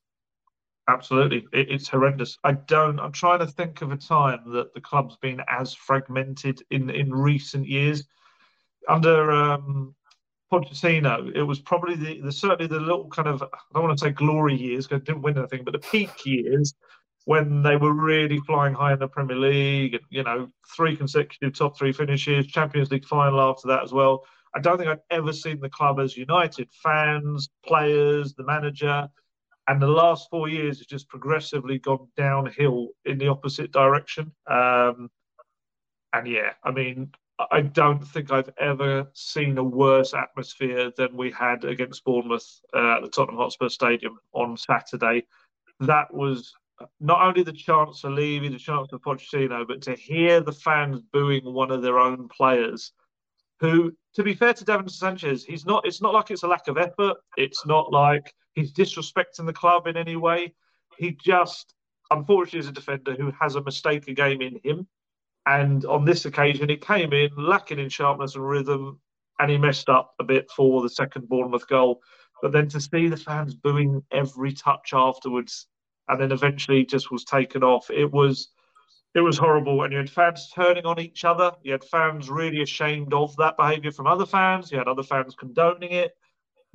Absolutely, 0.88 1.46
it, 1.52 1.70
it's 1.70 1.88
horrendous. 1.88 2.38
I 2.44 2.52
don't. 2.52 2.99
I'm 2.99 3.12
trying 3.12 3.40
to 3.40 3.46
think 3.46 3.82
of 3.82 3.93
a 3.93 3.96
time 3.96 4.40
that 4.52 4.72
the 4.72 4.81
club's 4.81 5.19
been 5.20 5.43
as 5.50 5.75
fragmented 5.75 6.62
in 6.70 6.88
in 6.88 7.12
recent 7.12 7.66
years. 7.66 8.05
Under 8.88 9.31
um, 9.31 9.94
Pochettino, 10.50 11.31
it 11.37 11.43
was 11.43 11.58
probably 11.58 11.94
the, 11.94 12.22
the 12.22 12.32
certainly 12.32 12.69
the 12.69 12.81
little 12.81 13.08
kind 13.08 13.28
of 13.28 13.43
I 13.43 13.49
don't 13.75 13.82
want 13.82 13.99
to 13.99 14.02
say 14.02 14.12
glory 14.12 14.56
years 14.56 14.87
because 14.87 15.05
didn't 15.05 15.20
win 15.20 15.37
anything, 15.37 15.62
but 15.62 15.72
the 15.72 15.78
peak 15.78 16.25
years 16.25 16.75
when 17.28 17.62
they 17.62 17.76
were 17.76 17.92
really 17.92 18.38
flying 18.46 18.72
high 18.72 18.94
in 18.94 18.98
the 18.98 19.06
Premier 19.06 19.36
League, 19.36 19.98
you 20.08 20.22
know, 20.22 20.48
three 20.75 20.96
consecutive 20.96 21.52
top 21.52 21.76
three 21.76 21.92
finishes, 21.92 22.46
Champions 22.46 22.90
League 22.90 23.04
final 23.04 23.38
after 23.38 23.69
that 23.69 23.82
as 23.82 23.92
well. 23.92 24.25
I 24.54 24.60
don't 24.60 24.78
think 24.78 24.88
I've 24.88 25.04
ever 25.10 25.34
seen 25.34 25.60
the 25.60 25.69
club 25.69 26.00
as 26.00 26.16
united. 26.16 26.70
Fans, 26.82 27.50
players, 27.66 28.32
the 28.32 28.44
manager, 28.44 29.06
and 29.66 29.82
the 29.82 29.88
last 29.88 30.30
four 30.30 30.48
years 30.48 30.78
has 30.78 30.86
just 30.86 31.06
progressively 31.10 31.78
gone 31.78 32.08
downhill 32.16 32.88
in 33.04 33.19
the 33.19 33.28
opposite 33.28 33.72
direction. 33.72 34.32
Um, 34.46 35.10
and 36.14 36.26
yeah, 36.26 36.53
I 36.64 36.70
mean, 36.70 37.10
I 37.50 37.60
don't 37.60 38.08
think 38.08 38.32
I've 38.32 38.55
ever 38.58 39.06
seen 39.12 39.58
a 39.58 39.62
worse 39.62 40.14
atmosphere 40.14 40.93
than 40.96 41.14
we 41.14 41.31
had 41.32 41.67
against 41.67 42.05
Bournemouth 42.05 42.48
uh, 42.74 42.96
at 42.96 43.03
the 43.03 43.10
Tottenham 43.10 43.36
Hotspur 43.36 43.69
Stadium 43.69 44.19
on 44.32 44.56
Saturday. 44.56 45.24
That 45.81 46.14
was 46.14 46.55
not 47.01 47.23
only 47.23 47.43
the 47.43 47.53
chance 47.53 48.01
for 48.01 48.11
Levy, 48.11 48.49
the 48.49 48.58
chance 48.58 48.89
for 48.91 48.99
Pochettino, 48.99 49.67
but 49.67 49.82
to 49.82 49.94
hear 49.94 50.41
the 50.41 50.53
fans 50.53 51.01
booing 51.13 51.44
one 51.44 51.70
of 51.70 51.82
their 51.82 51.99
own 51.99 52.29
players, 52.29 52.93
who, 53.61 53.93
to 54.15 54.23
be 54.23 54.35
fair 54.35 54.55
to 54.55 54.65
Davinson 54.65 54.91
Sanchez, 54.91 55.44
he's 55.44 55.67
not. 55.67 55.87
It's 55.87 56.01
not 56.01 56.15
like 56.15 56.31
it's 56.31 56.44
a 56.44 56.49
lack 56.49 56.69
of 56.69 56.79
effort. 56.79 57.17
It's 57.37 57.67
not 57.67 57.93
like 57.93 58.32
he's 58.55 58.73
disrespecting 58.73 59.47
the 59.47 59.53
club 59.53 59.87
in 59.87 59.97
any 59.97 60.17
way. 60.17 60.55
He 60.97 61.13
just, 61.13 61.75
unfortunately, 62.11 62.61
is 62.61 62.69
a 62.69 62.73
defender 62.73 63.15
who 63.15 63.32
has 63.41 63.56
a 63.56 63.63
mistake 63.63 64.06
a 64.08 64.15
game 64.15 64.43
in 64.43 64.61
him. 64.63 64.87
And 65.47 65.85
on 65.87 66.05
this 66.05 66.25
occasion, 66.25 66.69
he 66.69 66.77
came 66.77 67.13
in 67.13 67.31
lacking 67.37 67.79
in 67.79 67.89
sharpness 67.89 68.35
and 68.35 68.49
rhythm, 68.49 69.01
and 69.41 69.51
he 69.51 69.58
messed 69.58 69.89
up 69.89 70.15
a 70.20 70.25
bit 70.25 70.51
for 70.51 70.82
the 70.82 70.91
second 70.91 71.29
Bournemouth 71.29 71.67
goal. 71.67 72.01
But 72.43 72.53
then 72.53 72.69
to 72.69 72.81
see 72.81 73.08
the 73.08 73.17
fans 73.17 73.55
booing 73.55 74.03
every 74.13 74.53
touch 74.53 74.91
afterwards 74.93 75.67
and 76.08 76.20
then 76.20 76.32
eventually 76.32 76.84
just 76.84 77.10
was 77.10 77.24
taken 77.24 77.62
off. 77.62 77.91
It 77.91 78.10
was 78.10 78.48
it 79.15 79.20
was 79.20 79.38
horrible, 79.38 79.82
and 79.82 79.93
you 79.93 79.98
had 79.98 80.10
fans 80.10 80.50
turning 80.55 80.84
on 80.84 81.00
each 81.00 81.24
other. 81.24 81.53
You 81.62 81.72
had 81.72 81.84
fans 81.84 82.31
really 82.31 82.62
ashamed 82.62 83.15
of 83.15 83.34
that 83.36 83.56
behaviour 83.56 83.91
from 83.91 84.06
other 84.06 84.27
fans. 84.27 84.70
You 84.70 84.79
had 84.79 84.88
other 84.88 85.03
fans 85.03 85.34
condoning 85.34 85.93
it. 85.93 86.12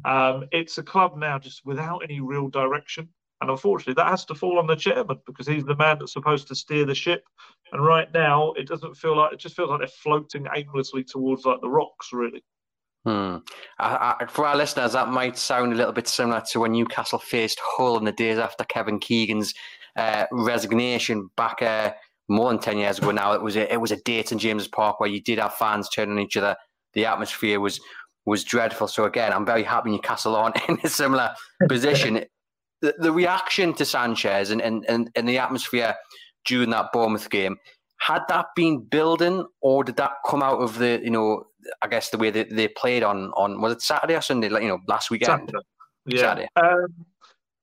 Um, 0.04 0.46
it's 0.52 0.78
a 0.78 0.84
club 0.84 1.16
now 1.18 1.38
just 1.40 1.66
without 1.66 2.02
any 2.04 2.20
real 2.20 2.50
direction, 2.50 3.10
and 3.42 3.50
unfortunately, 3.50 3.96
that 3.96 4.10
has 4.10 4.26
to 4.26 4.36
fall 4.36 4.58
on 4.58 4.68
the 4.68 4.76
chairman 4.76 5.20
because 5.26 5.48
he's 5.48 5.66
the 5.66 5.76
man 5.76 6.00
that's 6.00 6.14
supposed 6.14 6.48
to 6.48 6.56
steer 6.56 6.86
the 6.86 6.96
ship. 6.96 7.26
And 7.72 7.86
right 7.86 8.12
now, 8.14 8.54
it 8.54 8.68
doesn't 8.68 8.96
feel 8.96 9.18
like 9.18 9.34
it 9.34 9.40
just 9.40 9.56
feels 9.56 9.70
like 9.70 9.80
they're 9.80 9.88
floating 9.88 10.48
aimlessly 10.56 11.04
towards 11.04 11.46
like 11.46 11.62
the 11.62 11.70
rocks, 11.70 12.14
really. 12.14 12.44
Hmm. 13.06 13.38
I, 13.80 14.16
I, 14.20 14.26
for 14.28 14.46
our 14.46 14.56
listeners, 14.56 14.94
that 14.94 15.10
might 15.10 15.38
sound 15.38 15.74
a 15.74 15.76
little 15.76 15.92
bit 15.92 16.08
similar 16.08 16.42
to 16.52 16.62
when 16.62 16.72
Newcastle 16.72 17.20
faced 17.20 17.60
Hull 17.62 17.98
in 17.98 18.06
the 18.06 18.14
days 18.14 18.38
after 18.38 18.64
Kevin 18.64 19.00
Keegan's 19.00 19.54
uh, 19.98 20.26
resignation 20.32 21.30
back 21.36 21.62
uh, 21.62 21.92
more 22.30 22.50
than 22.50 22.60
ten 22.60 22.78
years 22.78 23.00
ago. 23.00 23.12
Now 23.12 23.34
it 23.34 23.42
was 23.42 23.58
a, 23.58 23.72
it 23.72 23.82
was 23.82 23.92
a 23.92 24.02
date 24.04 24.32
in 24.32 24.40
James's 24.40 24.70
Park 24.70 25.00
where 25.00 25.10
you 25.10 25.22
did 25.22 25.40
have 25.40 25.54
fans 25.56 25.90
turning 25.90 26.20
each 26.20 26.38
other. 26.38 26.56
The 26.94 27.06
atmosphere 27.06 27.60
was 27.60 27.82
was 28.26 28.44
dreadful. 28.44 28.88
So 28.88 29.04
again, 29.04 29.34
I'm 29.34 29.46
very 29.46 29.64
happy 29.64 29.92
Newcastle 29.92 30.36
on 30.36 30.54
in 30.70 30.80
a 30.84 30.90
similar 30.90 31.34
position. 31.68 32.24
the, 32.82 32.96
the 33.00 33.12
reaction 33.12 33.74
to 33.74 33.86
Sanchez 33.86 34.50
and, 34.50 34.62
and, 34.62 34.86
and, 34.88 35.10
and 35.16 35.28
the 35.28 35.38
atmosphere 35.38 35.96
during 36.46 36.70
that 36.72 36.92
Bournemouth 36.92 37.30
game, 37.30 37.58
had 38.04 38.24
that 38.28 38.48
been 38.54 38.82
building 38.82 39.46
or 39.62 39.84
did 39.84 39.96
that 39.96 40.12
come 40.28 40.44
out 40.44 40.60
of 40.60 40.78
the, 40.78 41.00
you 41.02 41.10
know, 41.10 41.46
I 41.82 41.88
guess 41.88 42.10
the 42.10 42.18
way 42.18 42.32
that 42.32 42.50
they 42.50 42.68
played 42.68 43.02
on, 43.02 43.32
on 43.38 43.62
was 43.62 43.74
it 43.74 43.82
Saturday 43.82 44.16
or 44.16 44.22
Sunday, 44.22 44.50
like, 44.50 44.62
you 44.62 44.68
know, 44.68 44.80
last 44.88 45.10
weekend? 45.10 45.50
Saturday. 45.50 45.66
Yeah. 46.08 46.20
Saturday. 46.20 46.48
Um, 46.58 47.06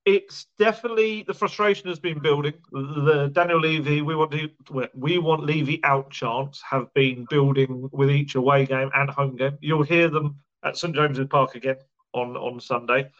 it's 0.06 0.46
definitely 0.58 1.24
the 1.24 1.34
frustration 1.34 1.90
has 1.90 2.00
been 2.00 2.20
building. 2.20 2.54
The 2.72 3.30
Daniel 3.34 3.60
Levy, 3.60 4.00
we 4.00 4.16
want 4.16 4.30
to, 4.32 4.48
we 4.94 5.18
want 5.18 5.44
Levy 5.44 5.78
out 5.84 6.10
chance 6.10 6.62
have 6.68 6.92
been 6.94 7.26
building 7.28 7.90
with 7.92 8.10
each 8.10 8.34
away 8.34 8.64
game 8.64 8.90
and 8.94 9.10
home 9.10 9.36
game. 9.36 9.58
You'll 9.60 9.82
hear 9.82 10.08
them 10.08 10.36
at 10.64 10.78
St 10.78 10.94
James's 10.94 11.26
Park 11.28 11.54
again 11.54 11.76
on 12.14 12.34
on 12.38 12.58
Sunday. 12.60 13.10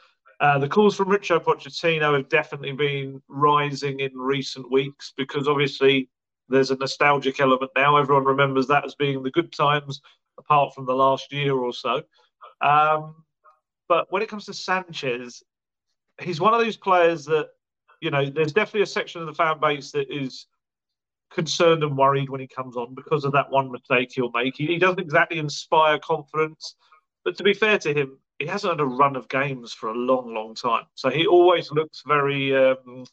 Uh, 0.41 0.59
the 0.59 0.69
calls 0.69 0.97
from 0.97 1.09
Richo 1.09 1.39
Pochettino 1.39 2.17
have 2.17 2.31
definitely 2.31 2.73
been 2.73 3.21
rising 3.29 4.01
in 4.01 4.17
recent 4.17 4.71
weeks 4.71 5.13
because 5.19 5.47
obviously 5.47 6.09
there's 6.51 6.71
a 6.71 6.77
nostalgic 6.77 7.41
element 7.41 7.71
now. 7.77 7.97
Everyone 7.97 8.25
remembers 8.25 8.67
that 8.67 8.85
as 8.85 8.95
being 8.95 9.23
the 9.23 9.31
good 9.31 9.53
times, 9.53 10.01
apart 10.39 10.75
from 10.75 10.87
the 10.87 10.95
last 10.95 11.33
year 11.33 11.55
or 11.55 11.73
so. 11.73 12.03
Um, 12.61 13.25
but 13.89 14.11
when 14.11 14.23
it 14.23 14.29
comes 14.29 14.47
to 14.47 14.55
Sanchez, 14.55 15.43
he's 16.21 16.41
one 16.41 16.55
of 16.55 16.61
those 16.61 16.77
players 16.77 17.25
that 17.27 17.49
you 18.01 18.11
know. 18.11 18.29
There's 18.29 18.53
definitely 18.53 18.83
a 18.83 18.87
section 18.87 19.21
of 19.21 19.27
the 19.27 19.35
fan 19.35 19.59
base 19.61 19.93
that 19.93 20.13
is 20.13 20.47
concerned 21.31 21.83
and 21.83 21.97
worried 21.97 22.29
when 22.29 22.41
he 22.41 22.47
comes 22.47 22.77
on 22.77 22.95
because 22.95 23.25
of 23.25 23.33
that 23.33 23.51
one 23.51 23.71
mistake 23.71 24.11
he'll 24.13 24.33
make. 24.33 24.57
He, 24.57 24.67
he 24.67 24.79
doesn't 24.79 25.01
exactly 25.01 25.39
inspire 25.39 25.99
confidence, 25.99 26.75
but 27.25 27.37
to 27.37 27.45
be 27.45 27.55
fair 27.55 27.79
to 27.79 27.95
him, 27.95 28.19
he 28.39 28.47
hasn't 28.47 28.73
had 28.73 28.81
a 28.81 28.87
run 28.87 29.17
of 29.17 29.29
games 29.29 29.73
for 29.73 29.91
a 29.91 29.95
long, 29.95 30.35
long 30.35 30.55
time. 30.55 30.85
So 30.95 31.11
he 31.11 31.27
always 31.27 31.71
looks 31.71 32.03
very 32.07 32.57
um, 32.57 33.05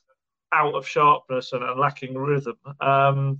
out 0.51 0.75
of 0.75 0.87
sharpness 0.87 1.53
and, 1.53 1.63
and 1.63 1.79
lacking 1.79 2.17
rhythm. 2.17 2.57
Um, 2.81 3.39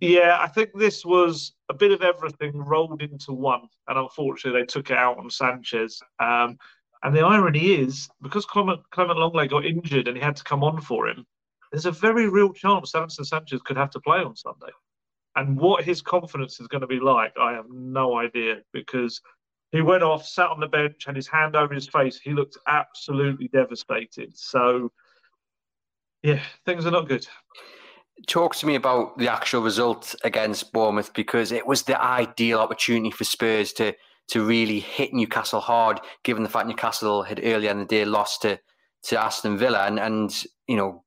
yeah, 0.00 0.38
I 0.40 0.48
think 0.48 0.70
this 0.74 1.04
was 1.04 1.52
a 1.68 1.74
bit 1.74 1.92
of 1.92 2.02
everything 2.02 2.56
rolled 2.56 3.02
into 3.02 3.32
one, 3.32 3.68
and 3.86 3.98
unfortunately 3.98 4.60
they 4.60 4.66
took 4.66 4.90
it 4.90 4.96
out 4.96 5.18
on 5.18 5.28
Sanchez. 5.28 6.00
Um, 6.18 6.56
and 7.02 7.14
the 7.14 7.24
irony 7.24 7.72
is, 7.72 8.08
because 8.22 8.44
Clement, 8.46 8.80
Clement 8.90 9.18
Lenglet 9.18 9.50
got 9.50 9.64
injured 9.64 10.08
and 10.08 10.16
he 10.16 10.22
had 10.22 10.36
to 10.36 10.44
come 10.44 10.62
on 10.62 10.80
for 10.80 11.08
him, 11.08 11.26
there's 11.72 11.86
a 11.86 11.92
very 11.92 12.28
real 12.28 12.52
chance 12.52 12.92
Davinson 12.92 13.24
Sanchez 13.24 13.62
could 13.62 13.76
have 13.76 13.90
to 13.90 14.00
play 14.00 14.18
on 14.18 14.36
Sunday. 14.36 14.72
And 15.36 15.58
what 15.58 15.84
his 15.84 16.02
confidence 16.02 16.60
is 16.60 16.66
going 16.66 16.80
to 16.80 16.86
be 16.86 16.98
like, 16.98 17.32
I 17.40 17.52
have 17.52 17.70
no 17.70 18.18
idea 18.18 18.56
because 18.72 19.20
he 19.70 19.80
went 19.80 20.02
off, 20.02 20.26
sat 20.26 20.48
on 20.48 20.60
the 20.60 20.66
bench, 20.66 21.04
and 21.06 21.16
his 21.16 21.28
hand 21.28 21.54
over 21.54 21.72
his 21.72 21.86
face. 21.86 22.18
He 22.18 22.32
looked 22.32 22.58
absolutely 22.66 23.48
devastated. 23.48 24.36
So, 24.36 24.90
yeah, 26.22 26.40
things 26.66 26.86
are 26.86 26.90
not 26.90 27.08
good. 27.08 27.26
Talk 28.26 28.54
to 28.56 28.66
me 28.66 28.74
about 28.74 29.16
the 29.18 29.28
actual 29.28 29.62
result 29.62 30.14
against 30.24 30.72
Bournemouth 30.72 31.12
because 31.14 31.52
it 31.52 31.66
was 31.66 31.82
the 31.82 32.00
ideal 32.00 32.58
opportunity 32.58 33.10
for 33.10 33.24
Spurs 33.24 33.72
to 33.74 33.94
to 34.28 34.46
really 34.46 34.78
hit 34.78 35.12
Newcastle 35.12 35.60
hard, 35.60 36.00
given 36.22 36.44
the 36.44 36.48
fact 36.48 36.68
Newcastle 36.68 37.24
had 37.24 37.40
earlier 37.42 37.70
in 37.70 37.78
the 37.78 37.84
day 37.84 38.04
lost 38.04 38.42
to 38.42 38.58
to 39.04 39.20
Aston 39.20 39.56
Villa, 39.56 39.86
and 39.86 39.98
and 39.98 40.44
you 40.68 40.76
know 40.76 41.04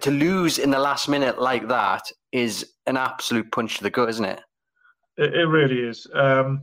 to 0.00 0.10
lose 0.10 0.58
in 0.58 0.70
the 0.70 0.78
last 0.78 1.08
minute 1.08 1.40
like 1.40 1.68
that 1.68 2.02
is 2.32 2.74
an 2.86 2.96
absolute 2.96 3.50
punch 3.50 3.78
to 3.78 3.82
the 3.82 3.90
gut, 3.90 4.08
isn't 4.08 4.24
it? 4.24 4.40
It, 5.16 5.34
it 5.34 5.46
really 5.46 5.80
is. 5.80 6.06
Um, 6.14 6.62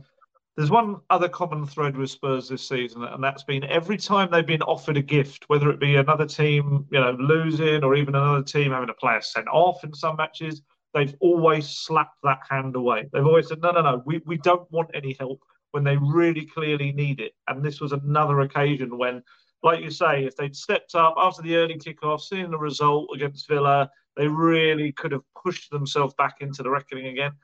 there's 0.58 0.72
one 0.72 0.96
other 1.08 1.28
common 1.28 1.64
thread 1.64 1.96
with 1.96 2.10
Spurs 2.10 2.48
this 2.48 2.68
season, 2.68 3.04
and 3.04 3.22
that's 3.22 3.44
been 3.44 3.62
every 3.62 3.96
time 3.96 4.28
they've 4.28 4.44
been 4.44 4.60
offered 4.62 4.96
a 4.96 5.02
gift, 5.02 5.44
whether 5.46 5.70
it 5.70 5.78
be 5.78 5.94
another 5.94 6.26
team, 6.26 6.84
you 6.90 6.98
know, 6.98 7.12
losing 7.12 7.84
or 7.84 7.94
even 7.94 8.16
another 8.16 8.42
team 8.42 8.72
having 8.72 8.88
a 8.88 8.94
player 8.94 9.20
sent 9.20 9.46
off 9.46 9.84
in 9.84 9.94
some 9.94 10.16
matches, 10.16 10.62
they've 10.94 11.14
always 11.20 11.68
slapped 11.68 12.16
that 12.24 12.40
hand 12.50 12.74
away. 12.74 13.08
They've 13.12 13.24
always 13.24 13.46
said, 13.46 13.60
no, 13.60 13.70
no, 13.70 13.82
no, 13.82 14.02
we, 14.04 14.20
we 14.26 14.36
don't 14.38 14.68
want 14.72 14.90
any 14.94 15.16
help 15.20 15.40
when 15.70 15.84
they 15.84 15.96
really 15.96 16.46
clearly 16.46 16.90
need 16.90 17.20
it. 17.20 17.34
And 17.46 17.64
this 17.64 17.80
was 17.80 17.92
another 17.92 18.40
occasion 18.40 18.98
when, 18.98 19.22
like 19.62 19.80
you 19.80 19.92
say, 19.92 20.24
if 20.24 20.34
they'd 20.34 20.56
stepped 20.56 20.96
up 20.96 21.14
after 21.18 21.40
the 21.40 21.54
early 21.54 21.78
kickoff, 21.78 22.22
seeing 22.22 22.50
the 22.50 22.58
result 22.58 23.10
against 23.14 23.46
Villa, 23.46 23.88
they 24.16 24.26
really 24.26 24.90
could 24.90 25.12
have 25.12 25.22
pushed 25.40 25.70
themselves 25.70 26.14
back 26.14 26.38
into 26.40 26.64
the 26.64 26.70
reckoning 26.70 27.06
again. 27.06 27.34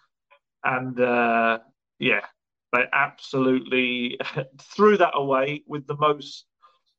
And 0.64 0.98
uh, 0.98 1.60
yeah, 2.00 2.22
they 2.74 2.84
absolutely 2.92 4.18
threw 4.60 4.96
that 4.96 5.12
away 5.14 5.62
with 5.66 5.86
the 5.86 5.96
most. 5.96 6.46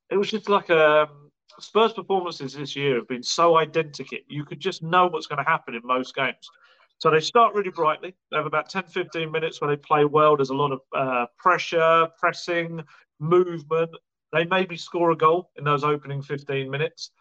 It 0.10 0.18
was 0.18 0.30
just 0.30 0.50
like 0.50 0.70
a 0.70 1.04
um, 1.04 1.32
Spurs 1.60 1.94
performances 1.94 2.54
this 2.54 2.76
year 2.76 2.96
have 2.96 3.08
been 3.08 3.24
so 3.24 3.58
identical. 3.58 4.18
You 4.28 4.44
could 4.44 4.60
just 4.60 4.84
know 4.84 5.08
what's 5.08 5.28
going 5.28 5.44
to 5.44 5.50
happen 5.50 5.74
in 5.74 5.82
most 5.84 6.16
games. 6.16 6.50
So 6.98 7.10
they 7.10 7.20
start 7.20 7.54
really 7.54 7.70
brightly. 7.70 8.14
They 8.32 8.38
have 8.38 8.46
about 8.46 8.70
10, 8.70 8.84
15 8.84 9.32
minutes 9.32 9.62
where 9.62 9.70
they 9.70 9.82
play 9.82 10.06
well. 10.06 10.36
There's 10.36 10.50
a 10.50 10.56
lot 10.56 10.72
of 10.72 10.82
uh, 10.96 11.26
pressure, 11.38 12.08
pressing, 12.20 12.84
movement. 13.20 13.92
They 14.32 14.46
maybe 14.46 14.78
score 14.78 15.12
a 15.12 15.16
goal 15.16 15.52
in 15.58 15.64
those 15.64 15.84
opening 15.84 16.22
15 16.22 16.70
minutes. 16.70 17.12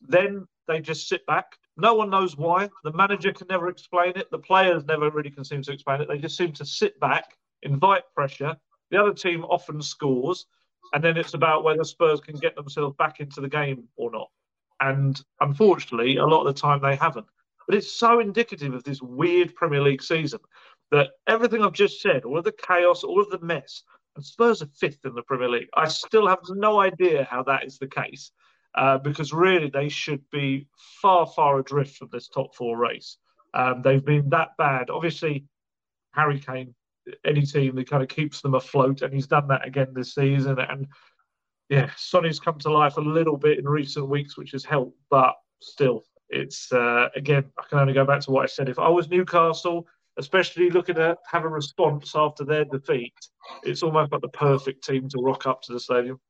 Then 0.00 0.46
they 0.68 0.80
just 0.80 1.08
sit 1.08 1.24
back. 1.26 1.46
No 1.76 1.94
one 1.94 2.10
knows 2.10 2.36
why. 2.36 2.68
The 2.84 2.92
manager 2.92 3.32
can 3.32 3.46
never 3.48 3.68
explain 3.68 4.12
it. 4.16 4.30
The 4.30 4.38
players 4.38 4.84
never 4.84 5.10
really 5.10 5.30
can 5.30 5.44
seem 5.44 5.62
to 5.62 5.72
explain 5.72 6.00
it. 6.00 6.08
They 6.08 6.18
just 6.18 6.36
seem 6.36 6.52
to 6.52 6.64
sit 6.64 6.98
back, 7.00 7.36
invite 7.62 8.04
pressure. 8.14 8.56
The 8.90 9.00
other 9.00 9.14
team 9.14 9.44
often 9.44 9.80
scores. 9.82 10.46
And 10.92 11.02
then 11.02 11.16
it's 11.16 11.34
about 11.34 11.64
whether 11.64 11.84
Spurs 11.84 12.20
can 12.20 12.36
get 12.36 12.54
themselves 12.54 12.94
back 12.98 13.20
into 13.20 13.40
the 13.40 13.48
game 13.48 13.84
or 13.96 14.10
not. 14.10 14.28
And 14.80 15.20
unfortunately, 15.40 16.16
a 16.16 16.26
lot 16.26 16.46
of 16.46 16.54
the 16.54 16.60
time 16.60 16.80
they 16.82 16.96
haven't. 16.96 17.26
But 17.66 17.76
it's 17.76 17.92
so 17.92 18.20
indicative 18.20 18.74
of 18.74 18.84
this 18.84 19.00
weird 19.00 19.54
Premier 19.54 19.80
League 19.80 20.02
season 20.02 20.40
that 20.90 21.10
everything 21.26 21.62
I've 21.62 21.72
just 21.72 22.02
said, 22.02 22.24
all 22.24 22.38
of 22.38 22.44
the 22.44 22.52
chaos, 22.52 23.04
all 23.04 23.20
of 23.20 23.30
the 23.30 23.44
mess, 23.44 23.82
and 24.16 24.24
Spurs 24.24 24.60
are 24.60 24.68
fifth 24.78 25.04
in 25.04 25.14
the 25.14 25.22
Premier 25.22 25.48
League. 25.48 25.68
I 25.74 25.88
still 25.88 26.26
have 26.26 26.40
no 26.50 26.80
idea 26.80 27.26
how 27.30 27.42
that 27.44 27.64
is 27.64 27.78
the 27.78 27.86
case 27.86 28.30
uh, 28.74 28.98
because 28.98 29.32
really 29.32 29.70
they 29.70 29.88
should 29.88 30.22
be 30.30 30.66
far, 31.00 31.26
far 31.26 31.58
adrift 31.58 31.96
from 31.96 32.08
this 32.12 32.28
top 32.28 32.54
four 32.54 32.76
race. 32.76 33.16
Um, 33.54 33.82
they've 33.82 34.04
been 34.04 34.28
that 34.30 34.50
bad. 34.58 34.90
Obviously, 34.90 35.46
Harry 36.12 36.38
Kane, 36.38 36.74
any 37.24 37.42
team 37.42 37.76
that 37.76 37.90
kind 37.90 38.02
of 38.02 38.08
keeps 38.08 38.40
them 38.40 38.54
afloat, 38.54 39.02
and 39.02 39.12
he's 39.12 39.26
done 39.26 39.48
that 39.48 39.66
again 39.66 39.88
this 39.94 40.14
season. 40.14 40.58
And 40.58 40.86
yeah, 41.68 41.90
Sonny's 41.96 42.40
come 42.40 42.58
to 42.60 42.72
life 42.72 42.96
a 42.96 43.00
little 43.00 43.36
bit 43.36 43.58
in 43.58 43.68
recent 43.68 44.08
weeks, 44.08 44.36
which 44.36 44.52
has 44.52 44.64
helped, 44.64 44.98
but 45.10 45.34
still, 45.60 46.04
it's 46.28 46.72
uh, 46.72 47.08
again, 47.14 47.44
I 47.58 47.64
can 47.68 47.78
only 47.78 47.92
go 47.92 48.04
back 48.04 48.20
to 48.22 48.30
what 48.30 48.42
I 48.42 48.46
said. 48.46 48.68
If 48.68 48.78
I 48.78 48.88
was 48.88 49.08
Newcastle, 49.08 49.86
especially 50.18 50.70
looking 50.70 50.96
to 50.96 51.16
have 51.30 51.44
a 51.44 51.48
response 51.48 52.12
after 52.14 52.44
their 52.44 52.64
defeat, 52.64 53.14
it's 53.62 53.82
almost 53.82 54.12
like 54.12 54.20
the 54.20 54.28
perfect 54.28 54.84
team 54.84 55.08
to 55.10 55.18
rock 55.18 55.46
up 55.46 55.62
to 55.62 55.72
the 55.72 55.80
stadium. 55.80 56.20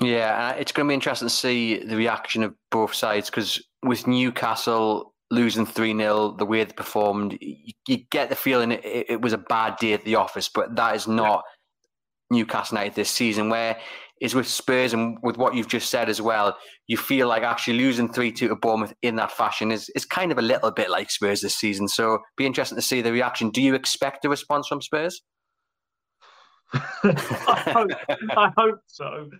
Yeah, 0.00 0.52
it's 0.52 0.70
going 0.70 0.86
to 0.86 0.90
be 0.90 0.94
interesting 0.94 1.28
to 1.28 1.34
see 1.34 1.82
the 1.82 1.96
reaction 1.96 2.42
of 2.42 2.54
both 2.70 2.94
sides 2.94 3.30
because 3.30 3.60
with 3.82 4.06
Newcastle 4.06 5.12
losing 5.30 5.66
3 5.66 5.96
0, 5.96 6.36
the 6.38 6.46
way 6.46 6.64
they 6.64 6.72
performed, 6.72 7.38
you, 7.40 7.72
you 7.86 7.98
get 8.10 8.28
the 8.28 8.36
feeling 8.36 8.72
it, 8.72 8.82
it, 8.84 9.20
was 9.20 9.32
a 9.32 9.38
bad 9.38 9.76
day 9.76 9.92
at 9.92 10.04
the 10.04 10.16
office, 10.16 10.48
but 10.52 10.74
that 10.76 10.96
is 10.96 11.06
not 11.06 11.44
yeah. 12.30 12.38
Newcastle 12.38 12.78
United 12.78 12.94
this 12.94 13.10
season, 13.10 13.48
where 13.48 13.78
is 14.20 14.34
with 14.34 14.48
Spurs 14.48 14.92
and 14.92 15.18
with 15.22 15.36
what 15.36 15.54
you've 15.54 15.68
just 15.68 15.90
said 15.90 16.08
as 16.08 16.20
well, 16.20 16.56
you 16.86 16.96
feel 16.96 17.28
like 17.28 17.42
actually 17.42 17.78
losing 17.78 18.12
3 18.12 18.32
2 18.32 18.48
to 18.48 18.56
Bournemouth 18.56 18.94
in 19.02 19.16
that 19.16 19.32
fashion 19.32 19.70
is, 19.70 19.88
is 19.94 20.04
kind 20.04 20.32
of 20.32 20.38
a 20.38 20.42
little 20.42 20.70
bit 20.70 20.90
like 20.90 21.10
Spurs 21.10 21.40
this 21.40 21.56
season. 21.56 21.88
So 21.88 22.18
be 22.36 22.46
interesting 22.46 22.76
to 22.76 22.82
see 22.82 23.02
the 23.02 23.12
reaction. 23.12 23.50
Do 23.50 23.62
you 23.62 23.74
expect 23.74 24.24
a 24.24 24.28
response 24.28 24.66
from 24.66 24.82
Spurs? 24.82 25.22
I, 26.72 27.62
hope, 27.72 27.90
I, 28.36 28.52
hope, 28.56 28.80
so. 28.86 29.30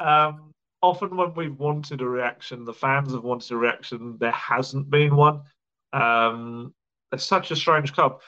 Um, 0.00 0.52
often 0.82 1.16
when 1.16 1.34
we've 1.34 1.58
wanted 1.58 2.00
a 2.00 2.08
reaction, 2.08 2.64
the 2.64 2.72
fans 2.72 3.12
have 3.12 3.24
wanted 3.24 3.52
a 3.52 3.56
reaction, 3.56 4.16
there 4.18 4.30
hasn't 4.32 4.90
been 4.90 5.16
one. 5.16 5.42
Um, 5.92 6.74
it's 7.12 7.24
such 7.24 7.50
a 7.50 7.56
strange 7.56 7.92
club. 7.92 8.20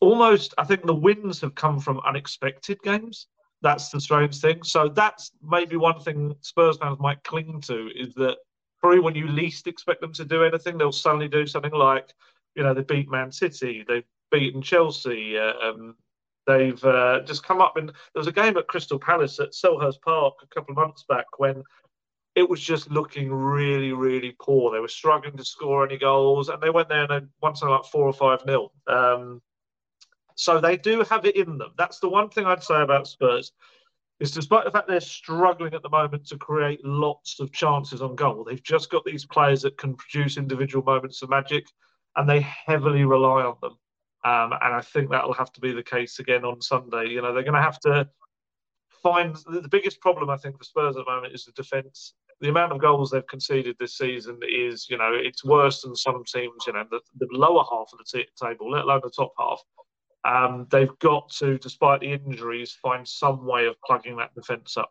Almost, 0.00 0.54
I 0.58 0.64
think 0.64 0.84
the 0.84 0.94
wins 0.94 1.40
have 1.40 1.54
come 1.54 1.78
from 1.78 2.00
unexpected 2.00 2.80
games. 2.82 3.28
That's 3.62 3.90
the 3.90 4.00
strange 4.00 4.38
thing. 4.38 4.62
So 4.64 4.88
that's 4.88 5.30
maybe 5.42 5.76
one 5.76 6.00
thing 6.00 6.34
Spurs 6.40 6.78
fans 6.78 6.98
might 6.98 7.22
cling 7.24 7.60
to 7.62 7.88
is 7.94 8.12
that 8.14 8.38
probably 8.80 9.00
when 9.00 9.14
you 9.14 9.28
least 9.28 9.68
expect 9.68 10.00
them 10.00 10.12
to 10.14 10.24
do 10.24 10.44
anything, 10.44 10.76
they'll 10.76 10.92
suddenly 10.92 11.28
do 11.28 11.46
something 11.46 11.72
like, 11.72 12.12
you 12.56 12.62
know, 12.62 12.74
they 12.74 12.82
beat 12.82 13.10
Man 13.10 13.30
City, 13.30 13.84
they've 13.86 14.04
beaten 14.32 14.60
Chelsea, 14.60 15.38
uh, 15.38 15.52
um, 15.62 15.94
they've 16.46 16.82
uh, 16.84 17.20
just 17.24 17.44
come 17.44 17.60
up. 17.60 17.76
And 17.76 17.88
there 17.88 18.20
was 18.20 18.26
a 18.26 18.32
game 18.32 18.56
at 18.56 18.66
Crystal 18.68 18.98
Palace 18.98 19.38
at 19.38 19.52
Selhurst 19.52 20.00
Park 20.02 20.34
a 20.42 20.46
couple 20.54 20.72
of 20.72 20.76
months 20.76 21.04
back 21.08 21.26
when 21.38 21.62
it 22.34 22.48
was 22.48 22.60
just 22.60 22.90
looking 22.90 23.32
really, 23.32 23.92
really 23.92 24.34
poor. 24.40 24.72
They 24.72 24.80
were 24.80 24.88
struggling 24.88 25.36
to 25.36 25.44
score 25.44 25.84
any 25.84 25.98
goals, 25.98 26.48
and 26.48 26.62
they 26.62 26.70
went 26.70 26.88
there 26.88 27.02
and 27.02 27.10
they 27.10 27.26
won 27.42 27.54
something 27.54 27.74
like 27.74 27.84
four 27.84 28.06
or 28.06 28.12
five 28.12 28.44
nil. 28.46 28.72
Um, 28.86 29.42
so 30.34 30.60
they 30.60 30.76
do 30.76 31.02
have 31.10 31.26
it 31.26 31.36
in 31.36 31.58
them. 31.58 31.72
That's 31.76 31.98
the 32.00 32.08
one 32.08 32.30
thing 32.30 32.46
I'd 32.46 32.62
say 32.62 32.80
about 32.80 33.06
Spurs. 33.06 33.52
is 34.18 34.30
despite 34.30 34.64
the 34.64 34.70
fact 34.70 34.88
they're 34.88 35.00
struggling 35.00 35.74
at 35.74 35.82
the 35.82 35.90
moment 35.90 36.26
to 36.28 36.38
create 36.38 36.84
lots 36.84 37.38
of 37.38 37.52
chances 37.52 38.00
on 38.00 38.16
goal, 38.16 38.44
they've 38.44 38.62
just 38.62 38.90
got 38.90 39.04
these 39.04 39.26
players 39.26 39.62
that 39.62 39.76
can 39.76 39.94
produce 39.94 40.38
individual 40.38 40.84
moments 40.84 41.22
of 41.22 41.28
magic, 41.28 41.66
and 42.16 42.28
they 42.28 42.40
heavily 42.40 43.04
rely 43.04 43.42
on 43.42 43.56
them. 43.60 43.76
Um, 44.24 44.52
and 44.52 44.74
I 44.74 44.80
think 44.80 45.10
that'll 45.10 45.32
have 45.32 45.52
to 45.52 45.60
be 45.60 45.72
the 45.72 45.82
case 45.82 46.18
again 46.20 46.44
on 46.44 46.60
Sunday. 46.60 47.08
You 47.08 47.22
know, 47.22 47.32
they're 47.32 47.42
going 47.42 47.54
to 47.54 47.62
have 47.62 47.80
to 47.80 48.08
find 49.02 49.36
the 49.46 49.68
biggest 49.68 50.00
problem 50.00 50.30
I 50.30 50.36
think 50.36 50.58
for 50.58 50.64
Spurs 50.64 50.96
at 50.96 51.04
the 51.04 51.10
moment 51.10 51.34
is 51.34 51.44
the 51.44 51.52
defence. 51.52 52.14
The 52.40 52.48
amount 52.48 52.72
of 52.72 52.80
goals 52.80 53.10
they've 53.10 53.26
conceded 53.26 53.76
this 53.78 53.98
season 53.98 54.38
is, 54.48 54.86
you 54.88 54.98
know, 54.98 55.12
it's 55.12 55.44
worse 55.44 55.82
than 55.82 55.94
some 55.96 56.22
teams. 56.24 56.64
You 56.66 56.74
know, 56.74 56.84
the, 56.90 57.00
the 57.18 57.26
lower 57.32 57.64
half 57.70 57.88
of 57.92 57.98
the 57.98 58.04
t- 58.04 58.28
table, 58.40 58.70
let 58.70 58.84
alone 58.84 59.00
the 59.02 59.10
top 59.10 59.32
half. 59.38 59.60
Um, 60.24 60.66
they've 60.70 60.96
got 61.00 61.30
to, 61.38 61.58
despite 61.58 62.00
the 62.00 62.12
injuries, 62.12 62.72
find 62.80 63.06
some 63.06 63.44
way 63.44 63.66
of 63.66 63.74
plugging 63.84 64.16
that 64.18 64.34
defence 64.34 64.76
up. 64.76 64.90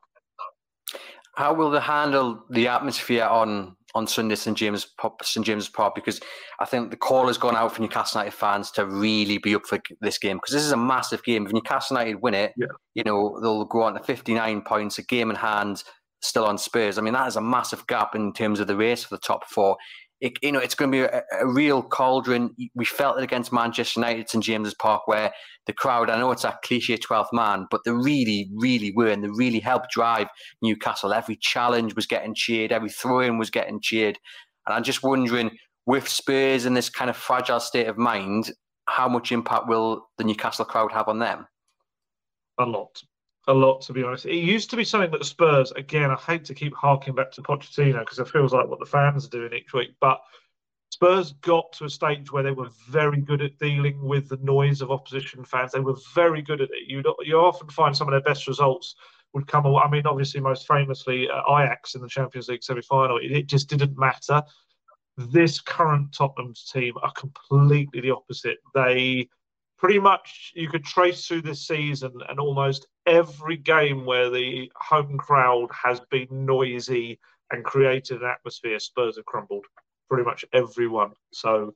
How 1.36 1.54
will 1.54 1.72
they 1.72 1.80
handle 1.80 2.44
the 2.50 2.68
atmosphere 2.68 3.24
on 3.24 3.78
on 3.96 4.08
Sunday 4.08 4.36
St 4.36 4.58
James 4.58 4.88
St 5.22 5.46
James's 5.46 5.70
Park? 5.70 5.96
Because 5.96 6.20
I 6.60 6.66
think 6.66 6.92
the 6.92 6.98
call 6.98 7.28
has 7.28 7.38
gone 7.38 7.56
out 7.56 7.76
for 7.76 7.82
Newcastle 7.82 8.22
United 8.22 8.36
fans 8.36 8.72
to 8.72 8.86
really 8.86 9.38
be 9.38 9.56
up 9.56 9.66
for 9.66 9.80
this 10.02 10.18
game 10.18 10.38
because 10.38 10.54
this 10.54 10.64
is 10.64 10.72
a 10.72 10.78
massive 10.78 11.24
game. 11.24 11.46
If 11.46 11.54
Newcastle 11.54 11.98
United 11.98 12.22
win 12.22 12.34
it, 12.34 12.54
yeah. 12.58 12.68
you 12.94 13.04
know 13.04 13.40
they'll 13.42 13.66
go 13.66 13.84
on 13.84 13.94
to 13.94 14.04
fifty 14.04 14.34
nine 14.34 14.62
points, 14.62 14.98
a 14.98 15.04
game 15.04 15.30
in 15.30 15.36
hand, 15.36 15.84
still 16.22 16.46
on 16.46 16.58
Spurs. 16.58 16.98
I 16.98 17.02
mean 17.02 17.14
that 17.14 17.28
is 17.28 17.36
a 17.36 17.42
massive 17.42 17.86
gap 17.88 18.16
in 18.16 18.34
terms 18.34 18.60
of 18.60 18.68
the 18.68 18.76
race 18.76 19.04
for 19.04 19.16
the 19.16 19.22
top 19.22 19.50
four 19.50 19.78
it, 20.22 20.34
you 20.44 20.52
know, 20.52 20.60
it's 20.60 20.76
going 20.76 20.92
to 20.92 20.98
be 20.98 21.02
a, 21.04 21.24
a, 21.42 21.48
real 21.48 21.82
cauldron. 21.82 22.56
We 22.76 22.86
felt 22.86 23.18
it 23.18 23.24
against 23.24 23.52
Manchester 23.52 24.00
United 24.00 24.30
St 24.30 24.44
James's 24.44 24.76
Park, 24.76 25.08
where 25.08 25.34
the 25.66 25.74
crowd, 25.74 26.12
I 26.12 26.20
know 26.20 26.32
it's 26.32 26.44
a 26.44 26.58
cliche 26.64 26.98
12th 26.98 27.34
man, 27.34 27.66
but 27.72 27.82
they 27.84 27.92
really, 27.92 28.50
really 28.54 28.94
were, 28.96 29.08
and 29.08 29.24
they 29.24 29.30
really 29.30 29.60
helped 29.60 29.90
drive 29.90 30.28
Newcastle. 30.62 31.12
Every 31.12 31.38
challenge 31.38 31.96
was 31.96 32.06
getting 32.06 32.36
cheered, 32.36 32.72
every 32.72 32.90
throw 32.90 33.22
in 33.22 33.40
was 33.40 33.50
getting 33.50 33.82
cheered. 33.82 34.20
And 34.68 34.76
I'm 34.76 34.84
just 34.84 35.02
wondering, 35.02 35.58
with 35.88 36.08
Spurs 36.08 36.66
in 36.66 36.76
this 36.76 36.90
kind 36.90 37.10
of 37.10 37.18
fragile 37.18 37.60
state 37.60 37.88
of 37.88 37.98
mind, 37.98 38.52
how 38.88 39.10
much 39.10 39.32
impact 39.32 39.68
will 39.68 40.08
the 40.20 40.24
Newcastle 40.24 40.66
crowd 40.66 40.92
have 40.92 41.08
on 41.08 41.18
them? 41.18 41.48
A 42.60 42.66
lot 42.66 43.02
a 43.48 43.54
lot, 43.54 43.82
to 43.82 43.94
be 43.94 44.04
honest. 44.04 44.26
It 44.26 44.36
used 44.36 44.70
to 44.70 44.76
be 44.76 44.84
something 44.84 45.12
that 45.12 45.20
the 45.20 45.26
Spurs, 45.26 45.72
again, 45.72 46.12
I 46.12 46.16
hate 46.16 46.46
to 46.46 46.54
keep 46.54 46.76
harking 46.76 47.16
back 47.16 47.32
to 47.32 47.42
Pochettino 47.42 48.00
because 48.00 48.20
it 48.20 48.30
feels 48.30 48.54
like 48.54 48.68
what 48.68 48.80
the 48.80 48.86
fans 48.86 49.26
are 49.26 49.30
doing 49.30 49.54
each 49.54 49.74
week, 49.74 49.92
but 50.00 50.22
Spurs 50.92 51.32
got 51.42 51.72
to 51.74 51.86
a 51.86 51.90
stage 51.90 52.32
where 52.32 52.44
they 52.44 52.52
were 52.52 52.70
very 52.90 53.22
good 53.22 53.42
at 53.42 53.58
dealing 53.58 54.04
with 54.04 54.30
the 54.30 54.38
noise 54.38 54.82
of 54.82 54.92
opposition 54.92 55.44
fans. 55.44 55.72
They 55.72 55.80
were 55.80 55.96
very 56.14 56.42
good 56.42 56.62
at 56.62 56.70
it. 56.70 56.88
You 56.88 57.02
you 57.22 57.38
often 57.38 57.70
find 57.70 57.96
some 57.96 58.08
of 58.08 58.12
their 58.12 58.22
best 58.22 58.46
results 58.48 58.96
would 59.34 59.48
come. 59.48 59.66
I 59.66 59.90
mean, 59.90 60.06
obviously, 60.06 60.42
most 60.42 60.68
famously, 60.68 61.30
uh, 61.30 61.42
Ajax 61.50 61.96
in 61.96 62.02
the 62.02 62.10
Champions 62.10 62.50
League 62.50 62.64
semi-final. 62.64 63.18
It, 63.18 63.32
it 63.32 63.48
just 63.48 63.70
didn't 63.70 63.98
matter. 63.98 64.44
This 65.18 65.62
current 65.62 66.14
Tottenham's 66.14 66.70
team 66.72 66.94
are 67.02 67.14
completely 67.14 68.02
the 68.02 68.12
opposite. 68.12 68.58
They 68.76 69.30
pretty 69.82 70.00
much 70.00 70.52
you 70.54 70.70
could 70.70 70.86
trace 70.86 71.26
through 71.26 71.42
this 71.42 71.68
season 71.68 72.14
and 72.30 72.40
almost 72.40 72.86
every 73.08 73.58
game 73.58 74.06
where 74.06 74.30
the 74.30 74.72
home 74.76 75.18
crowd 75.18 75.68
has 75.72 76.00
been 76.12 76.28
noisy 76.30 77.20
and 77.52 77.66
created 77.66 78.22
an 78.22 78.30
atmosphere, 78.30 78.80
Spurs 78.80 79.16
have 79.16 79.26
crumbled. 79.26 79.66
Pretty 80.08 80.24
much 80.24 80.46
everyone. 80.54 81.14
So, 81.34 81.74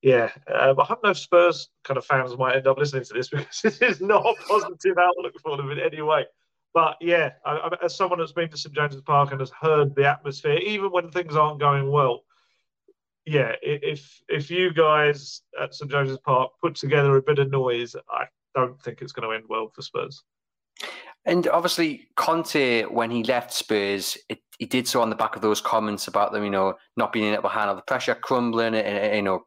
yeah, 0.00 0.30
um, 0.52 0.80
I 0.80 0.84
hope 0.84 1.00
no 1.04 1.12
Spurs 1.12 1.68
kind 1.84 1.98
of 1.98 2.06
fans 2.06 2.34
might 2.38 2.56
end 2.56 2.66
up 2.66 2.78
listening 2.78 3.04
to 3.04 3.12
this 3.12 3.28
because 3.30 3.60
this 3.60 3.82
is 3.82 4.00
not 4.00 4.24
a 4.24 4.34
positive 4.48 4.96
outlook 4.96 5.34
for 5.42 5.58
them 5.58 5.70
in 5.70 5.78
any 5.78 6.00
way. 6.00 6.24
But 6.72 6.96
yeah, 7.02 7.32
I, 7.44 7.56
I, 7.56 7.84
as 7.84 7.94
someone 7.94 8.18
that's 8.18 8.32
been 8.32 8.48
to 8.48 8.56
St 8.56 8.74
James's 8.74 9.02
Park 9.02 9.32
and 9.32 9.40
has 9.40 9.52
heard 9.60 9.94
the 9.94 10.08
atmosphere, 10.08 10.56
even 10.56 10.90
when 10.90 11.10
things 11.10 11.36
aren't 11.36 11.60
going 11.60 11.90
well, 11.90 12.22
yeah, 13.26 13.52
if 13.60 14.22
if 14.28 14.50
you 14.50 14.72
guys 14.72 15.42
at 15.60 15.74
St 15.74 15.90
James's 15.90 16.18
Park 16.18 16.52
put 16.62 16.76
together 16.76 17.16
a 17.16 17.22
bit 17.22 17.40
of 17.40 17.50
noise, 17.50 17.96
I 18.08 18.26
don't 18.54 18.80
think 18.80 19.02
it's 19.02 19.12
going 19.12 19.28
to 19.28 19.34
end 19.34 19.44
well 19.48 19.68
for 19.74 19.82
Spurs. 19.82 20.22
And 21.24 21.48
obviously, 21.48 22.08
Conte, 22.16 22.84
when 22.84 23.10
he 23.10 23.24
left 23.24 23.52
Spurs, 23.52 24.16
it, 24.28 24.38
he 24.58 24.66
did 24.66 24.86
so 24.86 25.02
on 25.02 25.10
the 25.10 25.16
back 25.16 25.34
of 25.34 25.42
those 25.42 25.60
comments 25.60 26.06
about 26.06 26.32
them, 26.32 26.44
you 26.44 26.50
know, 26.50 26.74
not 26.96 27.12
being 27.12 27.32
able 27.32 27.42
to 27.42 27.48
handle 27.48 27.74
the 27.74 27.82
pressure, 27.82 28.14
crumbling, 28.14 28.76
and 28.76 29.16
you 29.16 29.22
know, 29.22 29.40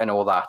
and 0.00 0.10
all 0.10 0.24
that. 0.24 0.48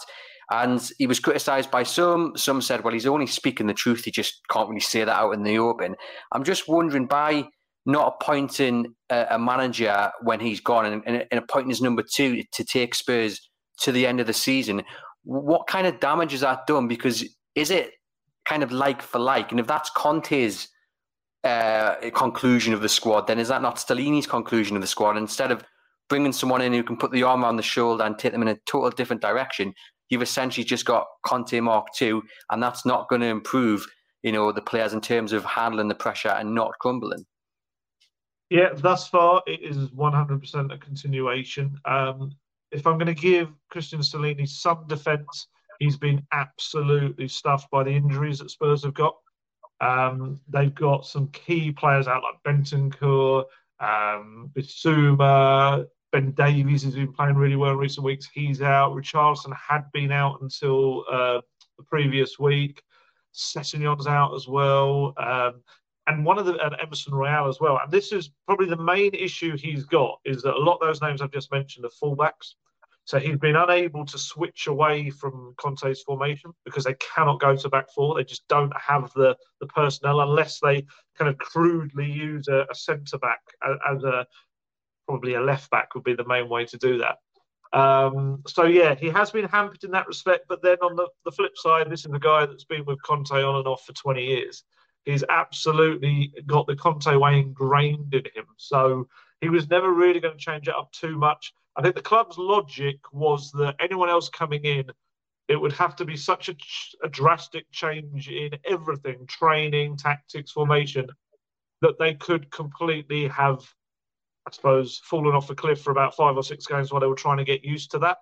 And 0.49 0.81
he 0.97 1.05
was 1.05 1.19
criticised 1.19 1.69
by 1.69 1.83
some. 1.83 2.33
Some 2.35 2.61
said, 2.61 2.83
"Well, 2.83 2.93
he's 2.93 3.05
only 3.05 3.27
speaking 3.27 3.67
the 3.67 3.75
truth. 3.75 4.05
He 4.05 4.11
just 4.11 4.41
can't 4.49 4.69
really 4.69 4.81
say 4.81 5.03
that 5.03 5.15
out 5.15 5.31
in 5.31 5.43
the 5.43 5.59
open." 5.59 5.95
I'm 6.31 6.43
just 6.43 6.67
wondering, 6.67 7.05
by 7.05 7.45
not 7.85 8.15
appointing 8.19 8.93
a, 9.09 9.27
a 9.31 9.39
manager 9.39 10.11
when 10.21 10.39
he's 10.39 10.59
gone 10.59 10.85
and, 10.85 11.03
and, 11.05 11.25
and, 11.31 11.39
appointing 11.39 11.69
his 11.69 11.81
number 11.81 12.03
two 12.03 12.43
to 12.53 12.63
take 12.63 12.93
Spurs 12.93 13.49
to 13.79 13.91
the 13.91 14.05
end 14.05 14.19
of 14.19 14.27
the 14.27 14.33
season, 14.33 14.83
what 15.23 15.67
kind 15.67 15.87
of 15.87 15.99
damage 15.99 16.33
is 16.33 16.41
that 16.41 16.67
done? 16.67 16.87
Because 16.87 17.23
is 17.55 17.71
it 17.71 17.91
kind 18.45 18.63
of 18.63 18.71
like 18.71 19.01
for 19.01 19.19
like? 19.19 19.51
And 19.51 19.59
if 19.59 19.67
that's 19.67 19.89
Conte's 19.95 20.67
uh, 21.43 21.95
conclusion 22.13 22.73
of 22.73 22.81
the 22.81 22.89
squad, 22.89 23.27
then 23.27 23.39
is 23.39 23.47
that 23.47 23.61
not 23.61 23.77
Stellini's 23.77 24.27
conclusion 24.27 24.75
of 24.75 24.81
the 24.81 24.87
squad? 24.87 25.17
Instead 25.17 25.51
of 25.51 25.63
bringing 26.09 26.33
someone 26.33 26.61
in 26.61 26.73
who 26.73 26.83
can 26.83 26.97
put 26.97 27.11
the 27.11 27.23
arm 27.23 27.43
around 27.43 27.55
the 27.55 27.63
shoulder 27.63 28.03
and 28.03 28.17
take 28.17 28.31
them 28.31 28.41
in 28.41 28.47
a 28.47 28.57
total 28.65 28.89
different 28.91 29.21
direction, 29.21 29.73
you've 30.09 30.21
essentially 30.21 30.63
just 30.63 30.85
got 30.85 31.07
Conte 31.25 31.59
Mark 31.59 31.87
II, 31.99 32.21
and 32.51 32.61
that's 32.61 32.85
not 32.85 33.09
going 33.09 33.21
to 33.21 33.27
improve, 33.27 33.85
you 34.21 34.31
know, 34.31 34.51
the 34.51 34.61
players 34.61 34.93
in 34.93 35.01
terms 35.01 35.33
of 35.33 35.45
handling 35.45 35.87
the 35.87 35.95
pressure 35.95 36.29
and 36.29 36.53
not 36.53 36.71
crumbling. 36.79 37.25
Yeah, 38.51 38.71
thus 38.75 39.07
far 39.07 39.41
it 39.47 39.61
is 39.61 39.77
100% 39.91 40.73
a 40.73 40.77
continuation. 40.77 41.79
Um, 41.85 42.33
if 42.73 42.85
I'm 42.85 42.97
going 42.97 43.07
to 43.07 43.13
give 43.13 43.47
Cristian 43.73 43.99
Stellini 43.99 44.45
some 44.45 44.85
defence, 44.87 45.47
he's 45.79 45.95
been 45.95 46.21
absolutely 46.33 47.29
stuffed 47.29 47.71
by 47.71 47.83
the 47.83 47.91
injuries 47.91 48.39
that 48.39 48.51
Spurs 48.51 48.83
have 48.83 48.93
got. 48.93 49.15
Um, 49.79 50.41
they've 50.49 50.75
got 50.75 51.05
some 51.05 51.29
key 51.29 51.71
players 51.71 52.09
out 52.09 52.23
like 52.23 52.43
Bentancur, 52.45 53.45
um, 53.79 54.51
Bissouma, 54.53 55.85
Ben 56.11 56.31
Davies 56.31 56.83
has 56.83 56.95
been 56.95 57.13
playing 57.13 57.35
really 57.35 57.55
well 57.55 57.71
in 57.71 57.77
recent 57.77 58.03
weeks. 58.03 58.27
He's 58.33 58.61
out. 58.61 58.93
Richardson 58.93 59.53
had 59.53 59.89
been 59.93 60.11
out 60.11 60.41
until 60.41 61.05
uh, 61.09 61.39
the 61.77 61.83
previous 61.85 62.37
week. 62.37 62.83
Sessegnon's 63.33 64.07
out 64.07 64.35
as 64.35 64.45
well. 64.45 65.13
Um, 65.15 65.63
and 66.07 66.25
one 66.25 66.37
of 66.37 66.45
the 66.45 66.57
and 66.65 66.75
Emerson 66.81 67.13
Royal 67.13 67.47
as 67.47 67.59
well. 67.59 67.79
And 67.81 67.91
this 67.91 68.11
is 68.11 68.31
probably 68.47 68.67
the 68.67 68.77
main 68.77 69.13
issue 69.13 69.55
he's 69.55 69.85
got 69.85 70.19
is 70.25 70.41
that 70.43 70.55
a 70.55 70.57
lot 70.57 70.75
of 70.75 70.81
those 70.81 71.01
names 71.01 71.21
I've 71.21 71.31
just 71.31 71.51
mentioned 71.51 71.85
are 71.85 71.89
fullbacks. 71.89 72.55
So 73.05 73.19
he's 73.19 73.37
been 73.37 73.55
unable 73.55 74.05
to 74.05 74.17
switch 74.17 74.67
away 74.67 75.09
from 75.09 75.53
Conte's 75.57 76.03
formation 76.03 76.51
because 76.65 76.83
they 76.83 76.95
cannot 76.95 77.39
go 77.39 77.55
to 77.55 77.69
back 77.69 77.91
four. 77.93 78.15
They 78.15 78.23
just 78.23 78.47
don't 78.47 78.73
have 78.79 79.11
the, 79.13 79.35
the 79.59 79.67
personnel 79.67 80.21
unless 80.21 80.59
they 80.59 80.85
kind 81.17 81.29
of 81.29 81.37
crudely 81.37 82.09
use 82.09 82.47
a, 82.47 82.65
a 82.69 82.75
centre 82.75 83.17
back 83.17 83.41
as 83.63 84.03
a 84.03 84.25
probably 85.07 85.33
a 85.33 85.41
left 85.41 85.69
back 85.71 85.93
would 85.95 86.03
be 86.03 86.13
the 86.13 86.27
main 86.27 86.47
way 86.47 86.65
to 86.65 86.77
do 86.77 86.99
that. 86.99 87.17
Um, 87.77 88.43
so 88.47 88.65
yeah, 88.65 88.95
he 88.95 89.07
has 89.07 89.31
been 89.31 89.45
hampered 89.45 89.83
in 89.83 89.91
that 89.91 90.07
respect. 90.07 90.45
But 90.47 90.61
then 90.61 90.77
on 90.81 90.95
the, 90.95 91.07
the 91.25 91.31
flip 91.31 91.53
side, 91.55 91.89
this 91.89 92.05
is 92.05 92.11
a 92.13 92.19
guy 92.19 92.45
that's 92.45 92.65
been 92.65 92.85
with 92.85 93.01
Conte 93.01 93.31
on 93.31 93.55
and 93.55 93.67
off 93.67 93.83
for 93.85 93.93
20 93.93 94.23
years 94.23 94.63
he's 95.05 95.23
absolutely 95.29 96.33
got 96.45 96.67
the 96.67 96.75
Conte 96.75 97.15
way 97.15 97.39
ingrained 97.39 98.13
in 98.13 98.25
him. 98.35 98.45
So 98.57 99.07
he 99.41 99.49
was 99.49 99.69
never 99.69 99.91
really 99.91 100.19
going 100.19 100.37
to 100.37 100.43
change 100.43 100.67
it 100.67 100.75
up 100.75 100.91
too 100.91 101.17
much. 101.17 101.53
I 101.75 101.81
think 101.81 101.95
the 101.95 102.01
club's 102.01 102.37
logic 102.37 102.99
was 103.11 103.51
that 103.53 103.75
anyone 103.79 104.09
else 104.09 104.29
coming 104.29 104.63
in, 104.63 104.85
it 105.47 105.55
would 105.55 105.73
have 105.73 105.95
to 105.97 106.05
be 106.05 106.15
such 106.15 106.49
a, 106.49 106.55
a 107.03 107.09
drastic 107.09 107.65
change 107.71 108.29
in 108.29 108.51
everything 108.65 109.25
training, 109.27 109.97
tactics, 109.97 110.51
formation 110.51 111.07
that 111.81 111.97
they 111.97 112.13
could 112.13 112.51
completely 112.51 113.27
have, 113.27 113.59
I 114.47 114.51
suppose, 114.51 115.01
fallen 115.03 115.35
off 115.35 115.49
a 115.49 115.55
cliff 115.55 115.81
for 115.81 115.91
about 115.91 116.15
five 116.15 116.37
or 116.37 116.43
six 116.43 116.67
games 116.67 116.91
while 116.91 117.01
they 117.01 117.07
were 117.07 117.15
trying 117.15 117.37
to 117.37 117.43
get 117.43 117.63
used 117.63 117.91
to 117.91 117.99
that. 117.99 118.17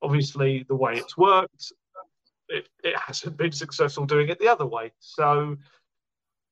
Obviously, 0.00 0.64
the 0.68 0.74
way 0.74 0.96
it's 0.96 1.16
worked, 1.16 1.72
it, 2.48 2.68
it 2.82 2.96
hasn't 2.96 3.36
been 3.36 3.52
successful 3.52 4.06
doing 4.06 4.28
it 4.28 4.38
the 4.38 4.48
other 4.48 4.66
way. 4.66 4.92
So 5.00 5.56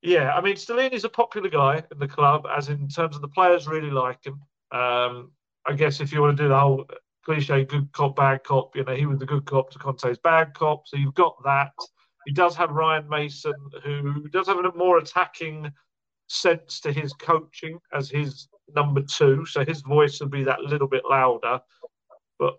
yeah, 0.02 0.34
I 0.34 0.40
mean, 0.40 0.54
Stellini's 0.54 1.04
a 1.04 1.08
popular 1.08 1.48
guy 1.48 1.82
in 1.90 1.98
the 1.98 2.08
club, 2.08 2.46
as 2.54 2.68
in 2.68 2.88
terms 2.88 3.16
of 3.16 3.22
the 3.22 3.28
players 3.28 3.66
really 3.66 3.90
like 3.90 4.24
him. 4.24 4.40
Um, 4.72 5.32
I 5.66 5.72
guess 5.74 6.00
if 6.00 6.12
you 6.12 6.20
want 6.22 6.36
to 6.36 6.42
do 6.44 6.48
the 6.48 6.58
whole 6.58 6.86
cliche 7.24 7.64
good 7.64 7.90
cop, 7.92 8.16
bad 8.16 8.44
cop, 8.44 8.76
you 8.76 8.84
know, 8.84 8.94
he 8.94 9.06
was 9.06 9.18
the 9.18 9.26
good 9.26 9.44
cop 9.44 9.70
to 9.70 9.78
Conte's 9.78 10.18
bad 10.18 10.54
cop. 10.54 10.86
So 10.86 10.96
you've 10.96 11.14
got 11.14 11.36
that. 11.44 11.72
He 12.24 12.32
does 12.32 12.56
have 12.56 12.70
Ryan 12.70 13.08
Mason, 13.08 13.54
who 13.84 14.28
does 14.28 14.46
have 14.46 14.58
a 14.58 14.72
more 14.72 14.98
attacking 14.98 15.72
sense 16.28 16.80
to 16.80 16.92
his 16.92 17.12
coaching 17.12 17.78
as 17.92 18.10
his 18.10 18.48
number 18.74 19.02
two. 19.02 19.44
So 19.46 19.64
his 19.64 19.80
voice 19.82 20.20
will 20.20 20.28
be 20.28 20.44
that 20.44 20.60
little 20.60 20.88
bit 20.88 21.04
louder. 21.08 21.60
But 22.38 22.54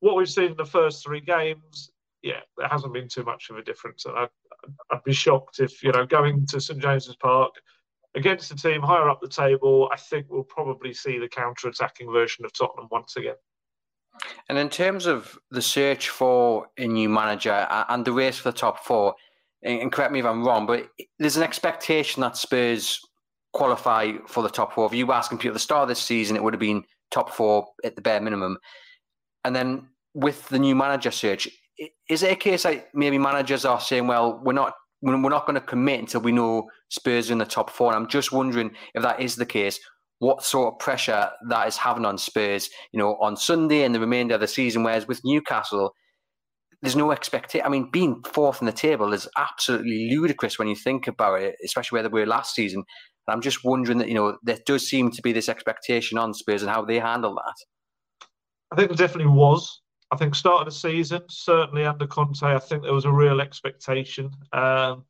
what 0.00 0.16
we've 0.16 0.28
seen 0.28 0.52
in 0.52 0.56
the 0.56 0.64
first 0.64 1.04
three 1.04 1.20
games, 1.20 1.90
yeah, 2.22 2.40
there 2.56 2.68
hasn't 2.68 2.92
been 2.92 3.08
too 3.08 3.24
much 3.24 3.50
of 3.50 3.56
a 3.56 3.62
difference. 3.62 4.04
And 4.04 4.16
I'd, 4.16 4.28
I'd 4.90 5.04
be 5.04 5.12
shocked 5.12 5.60
if 5.60 5.82
you 5.82 5.92
know 5.92 6.06
going 6.06 6.46
to 6.46 6.60
St 6.60 6.80
James's 6.80 7.16
Park 7.16 7.54
against 8.14 8.50
a 8.50 8.56
team 8.56 8.82
higher 8.82 9.08
up 9.08 9.20
the 9.20 9.28
table. 9.28 9.88
I 9.92 9.96
think 9.96 10.26
we'll 10.28 10.42
probably 10.44 10.92
see 10.92 11.18
the 11.18 11.28
counter-attacking 11.28 12.10
version 12.10 12.44
of 12.44 12.52
Tottenham 12.52 12.88
once 12.90 13.16
again. 13.16 13.36
And 14.48 14.58
in 14.58 14.68
terms 14.68 15.06
of 15.06 15.38
the 15.50 15.62
search 15.62 16.08
for 16.08 16.66
a 16.76 16.86
new 16.86 17.08
manager 17.08 17.66
and 17.70 18.04
the 18.04 18.12
race 18.12 18.38
for 18.38 18.50
the 18.50 18.58
top 18.58 18.84
four, 18.84 19.14
and 19.62 19.92
correct 19.92 20.12
me 20.12 20.20
if 20.20 20.24
I'm 20.24 20.44
wrong, 20.44 20.66
but 20.66 20.88
there's 21.18 21.36
an 21.36 21.42
expectation 21.42 22.22
that 22.22 22.36
Spurs 22.36 23.00
qualify 23.52 24.12
for 24.26 24.42
the 24.42 24.48
top 24.48 24.72
four. 24.72 24.86
If 24.86 24.94
you 24.94 25.06
were 25.06 25.14
asking 25.14 25.38
people 25.38 25.50
at 25.50 25.54
the 25.54 25.60
start 25.60 25.82
of 25.82 25.88
this 25.88 26.00
season, 26.00 26.36
it 26.36 26.42
would 26.42 26.54
have 26.54 26.60
been 26.60 26.84
top 27.10 27.30
four 27.30 27.68
at 27.84 27.96
the 27.96 28.02
bare 28.02 28.20
minimum. 28.20 28.58
And 29.44 29.54
then 29.54 29.88
with 30.14 30.48
the 30.48 30.58
new 30.58 30.74
manager 30.74 31.10
search, 31.10 31.48
is 32.08 32.22
it 32.22 32.32
a 32.32 32.36
case 32.36 32.64
like 32.64 32.88
maybe 32.94 33.18
managers 33.18 33.64
are 33.64 33.80
saying, 33.80 34.06
well, 34.06 34.40
we're 34.44 34.52
not 34.52 34.74
we're 35.00 35.16
not 35.16 35.46
going 35.46 35.54
to 35.54 35.60
commit 35.60 36.00
until 36.00 36.20
we 36.20 36.32
know 36.32 36.68
Spurs 36.88 37.30
are 37.30 37.32
in 37.32 37.38
the 37.38 37.44
top 37.44 37.70
four? 37.70 37.92
And 37.92 37.96
I'm 37.96 38.08
just 38.08 38.32
wondering 38.32 38.72
if 38.94 39.02
that 39.02 39.20
is 39.20 39.36
the 39.36 39.46
case, 39.46 39.78
what 40.18 40.42
sort 40.42 40.74
of 40.74 40.80
pressure 40.80 41.30
that 41.48 41.68
is 41.68 41.76
having 41.76 42.04
on 42.04 42.18
Spurs, 42.18 42.68
you 42.92 42.98
know, 42.98 43.16
on 43.20 43.36
Sunday 43.36 43.84
and 43.84 43.94
the 43.94 44.00
remainder 44.00 44.34
of 44.34 44.40
the 44.40 44.48
season. 44.48 44.82
Whereas 44.82 45.06
with 45.06 45.20
Newcastle, 45.24 45.92
there's 46.82 46.96
no 46.96 47.12
expectation. 47.12 47.64
I 47.64 47.68
mean, 47.68 47.90
being 47.92 48.22
fourth 48.24 48.60
in 48.60 48.66
the 48.66 48.72
table 48.72 49.12
is 49.12 49.28
absolutely 49.36 50.10
ludicrous 50.10 50.58
when 50.58 50.68
you 50.68 50.76
think 50.76 51.06
about 51.06 51.40
it, 51.42 51.54
especially 51.64 51.96
where 51.96 52.02
they 52.02 52.08
were 52.08 52.26
last 52.26 52.54
season. 52.54 52.84
And 53.26 53.34
I'm 53.34 53.40
just 53.40 53.64
wondering 53.64 53.98
that, 53.98 54.08
you 54.08 54.14
know, 54.14 54.38
there 54.42 54.58
does 54.66 54.88
seem 54.88 55.10
to 55.12 55.22
be 55.22 55.32
this 55.32 55.48
expectation 55.48 56.18
on 56.18 56.34
Spurs 56.34 56.62
and 56.62 56.70
how 56.70 56.84
they 56.84 56.98
handle 56.98 57.34
that. 57.34 57.54
I 58.72 58.76
think 58.76 58.88
there 58.88 59.06
definitely 59.06 59.32
was. 59.32 59.80
I 60.10 60.16
think 60.16 60.34
start 60.34 60.60
of 60.60 60.66
the 60.66 60.78
season, 60.78 61.22
certainly 61.28 61.84
under 61.84 62.06
Conte, 62.06 62.42
I 62.42 62.58
think 62.58 62.82
there 62.82 62.94
was 62.94 63.04
a 63.04 63.12
real 63.12 63.40
expectation. 63.40 64.30
Um, 64.52 65.04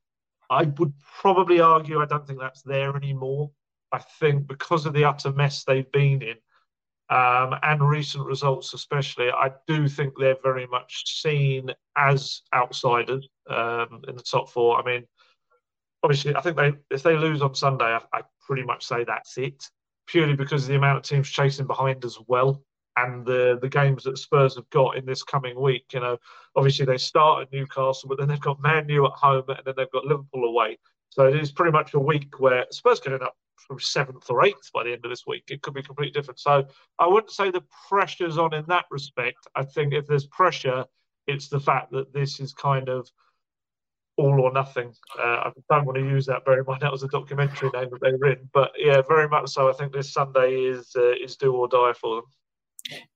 I 0.51 0.65
would 0.79 0.93
probably 1.21 1.61
argue 1.61 2.01
I 2.01 2.07
don't 2.07 2.27
think 2.27 2.41
that's 2.41 2.63
there 2.63 2.97
anymore. 2.97 3.51
I 3.93 3.99
think 3.99 4.47
because 4.47 4.87
of 4.87 4.95
the 4.95 5.05
utter 5.05 5.33
mess 5.33 5.65
they've 5.65 5.91
been 5.93 6.23
in 6.23 6.37
um, 7.11 7.55
and 7.63 7.89
recent 7.89 8.25
results, 8.25 8.75
especially, 8.75 9.31
I 9.31 9.53
do 9.67 9.89
think 9.89 10.15
they're 10.17 10.37
very 10.43 10.67
much 10.67 11.21
seen 11.21 11.71
as 11.97 12.43
outsiders 12.55 13.29
um, 13.49 14.03
in 14.09 14.17
the 14.17 14.23
top 14.23 14.51
four. 14.51 14.81
I 14.81 14.85
mean, 14.85 15.05
obviously, 16.03 16.35
I 16.35 16.41
think 16.41 16.57
they 16.57 16.73
if 16.91 17.03
they 17.03 17.17
lose 17.17 17.41
on 17.41 17.55
Sunday, 17.55 17.85
I, 17.85 18.01
I 18.13 18.23
pretty 18.47 18.65
much 18.65 18.85
say 18.85 19.05
that's 19.05 19.39
it, 19.39 19.63
purely 20.07 20.35
because 20.35 20.65
of 20.65 20.69
the 20.69 20.77
amount 20.77 20.99
of 20.99 21.05
teams 21.05 21.31
chasing 21.31 21.67
behind 21.67 22.05
as 22.05 22.19
well 22.27 22.63
and 23.05 23.27
the 23.27 23.59
the 23.61 23.69
games 23.69 24.05
that 24.05 24.19
Spurs 24.19 24.57
have 24.57 24.69
got 24.71 24.97
in 24.97 25.07
this 25.07 25.23
coming 25.23 25.61
week. 25.61 25.87
You 25.93 26.01
know, 26.01 26.19
obviously 26.57 26.87
they 26.87 26.99
start 26.99 27.43
at 27.43 27.53
Newcastle, 27.53 28.09
but 28.09 28.19
then 28.19 28.29
they've 28.29 28.41
got 28.41 28.63
Man 28.63 28.89
U 28.89 29.07
at 29.07 29.13
home, 29.13 29.45
and 29.49 29.61
then 29.65 29.75
they've 29.77 29.91
got 29.91 30.05
Liverpool 30.05 30.45
away. 30.45 30.79
So 31.11 31.27
it 31.27 31.37
is 31.37 31.53
pretty 31.53 31.73
much 31.73 31.95
a 31.95 31.99
week 31.99 32.39
where 32.39 32.67
Spurs 32.71 33.01
could 33.01 33.13
end 33.13 33.23
up 33.23 33.37
from 33.67 33.81
seventh 33.81 34.31
or 34.31 34.45
eighth 34.45 34.71
by 34.73 34.85
the 34.85 34.93
end 34.93 35.05
of 35.05 35.11
this 35.11 35.27
week. 35.27 35.45
It 35.51 35.63
could 35.63 35.75
be 35.75 35.83
completely 35.83 36.13
different. 36.13 36.41
So 36.41 36.65
I 36.99 37.07
wouldn't 37.07 37.33
say 37.33 37.51
the 37.51 37.65
pressure's 37.89 38.39
on 38.39 38.55
in 38.55 38.65
that 38.69 38.87
respect. 38.91 39.47
I 39.55 39.65
think 39.65 39.93
if 39.93 40.07
there's 40.07 40.27
pressure, 40.27 40.85
it's 41.27 41.49
the 41.49 41.61
fact 41.61 41.93
that 41.93 42.13
this 42.13 42.41
is 42.41 42.53
kind 42.55 42.89
of 42.89 43.09
all 44.17 44.41
or 44.41 44.53
nothing. 44.53 44.93
Uh, 45.19 45.23
I 45.23 45.53
don't 45.71 45.87
want 45.87 45.97
to 45.97 46.05
use 46.05 46.27
that 46.27 46.45
very 46.45 46.65
much. 46.65 46.81
That 46.89 46.93
was 46.93 47.03
a 47.03 47.09
documentary 47.09 47.71
name 47.75 47.89
that 47.91 48.01
they 48.01 48.13
were 48.13 48.33
in, 48.33 48.49
but 48.53 48.73
yeah, 48.77 49.03
very 49.07 49.29
much 49.29 49.51
so. 49.51 49.69
I 49.69 49.73
think 49.73 49.93
this 49.93 50.13
Sunday 50.13 50.65
is 50.65 50.95
uh, 50.97 51.13
is 51.13 51.37
do 51.37 51.55
or 51.55 51.69
die 51.69 51.93
for 51.93 52.17
them. 52.17 52.25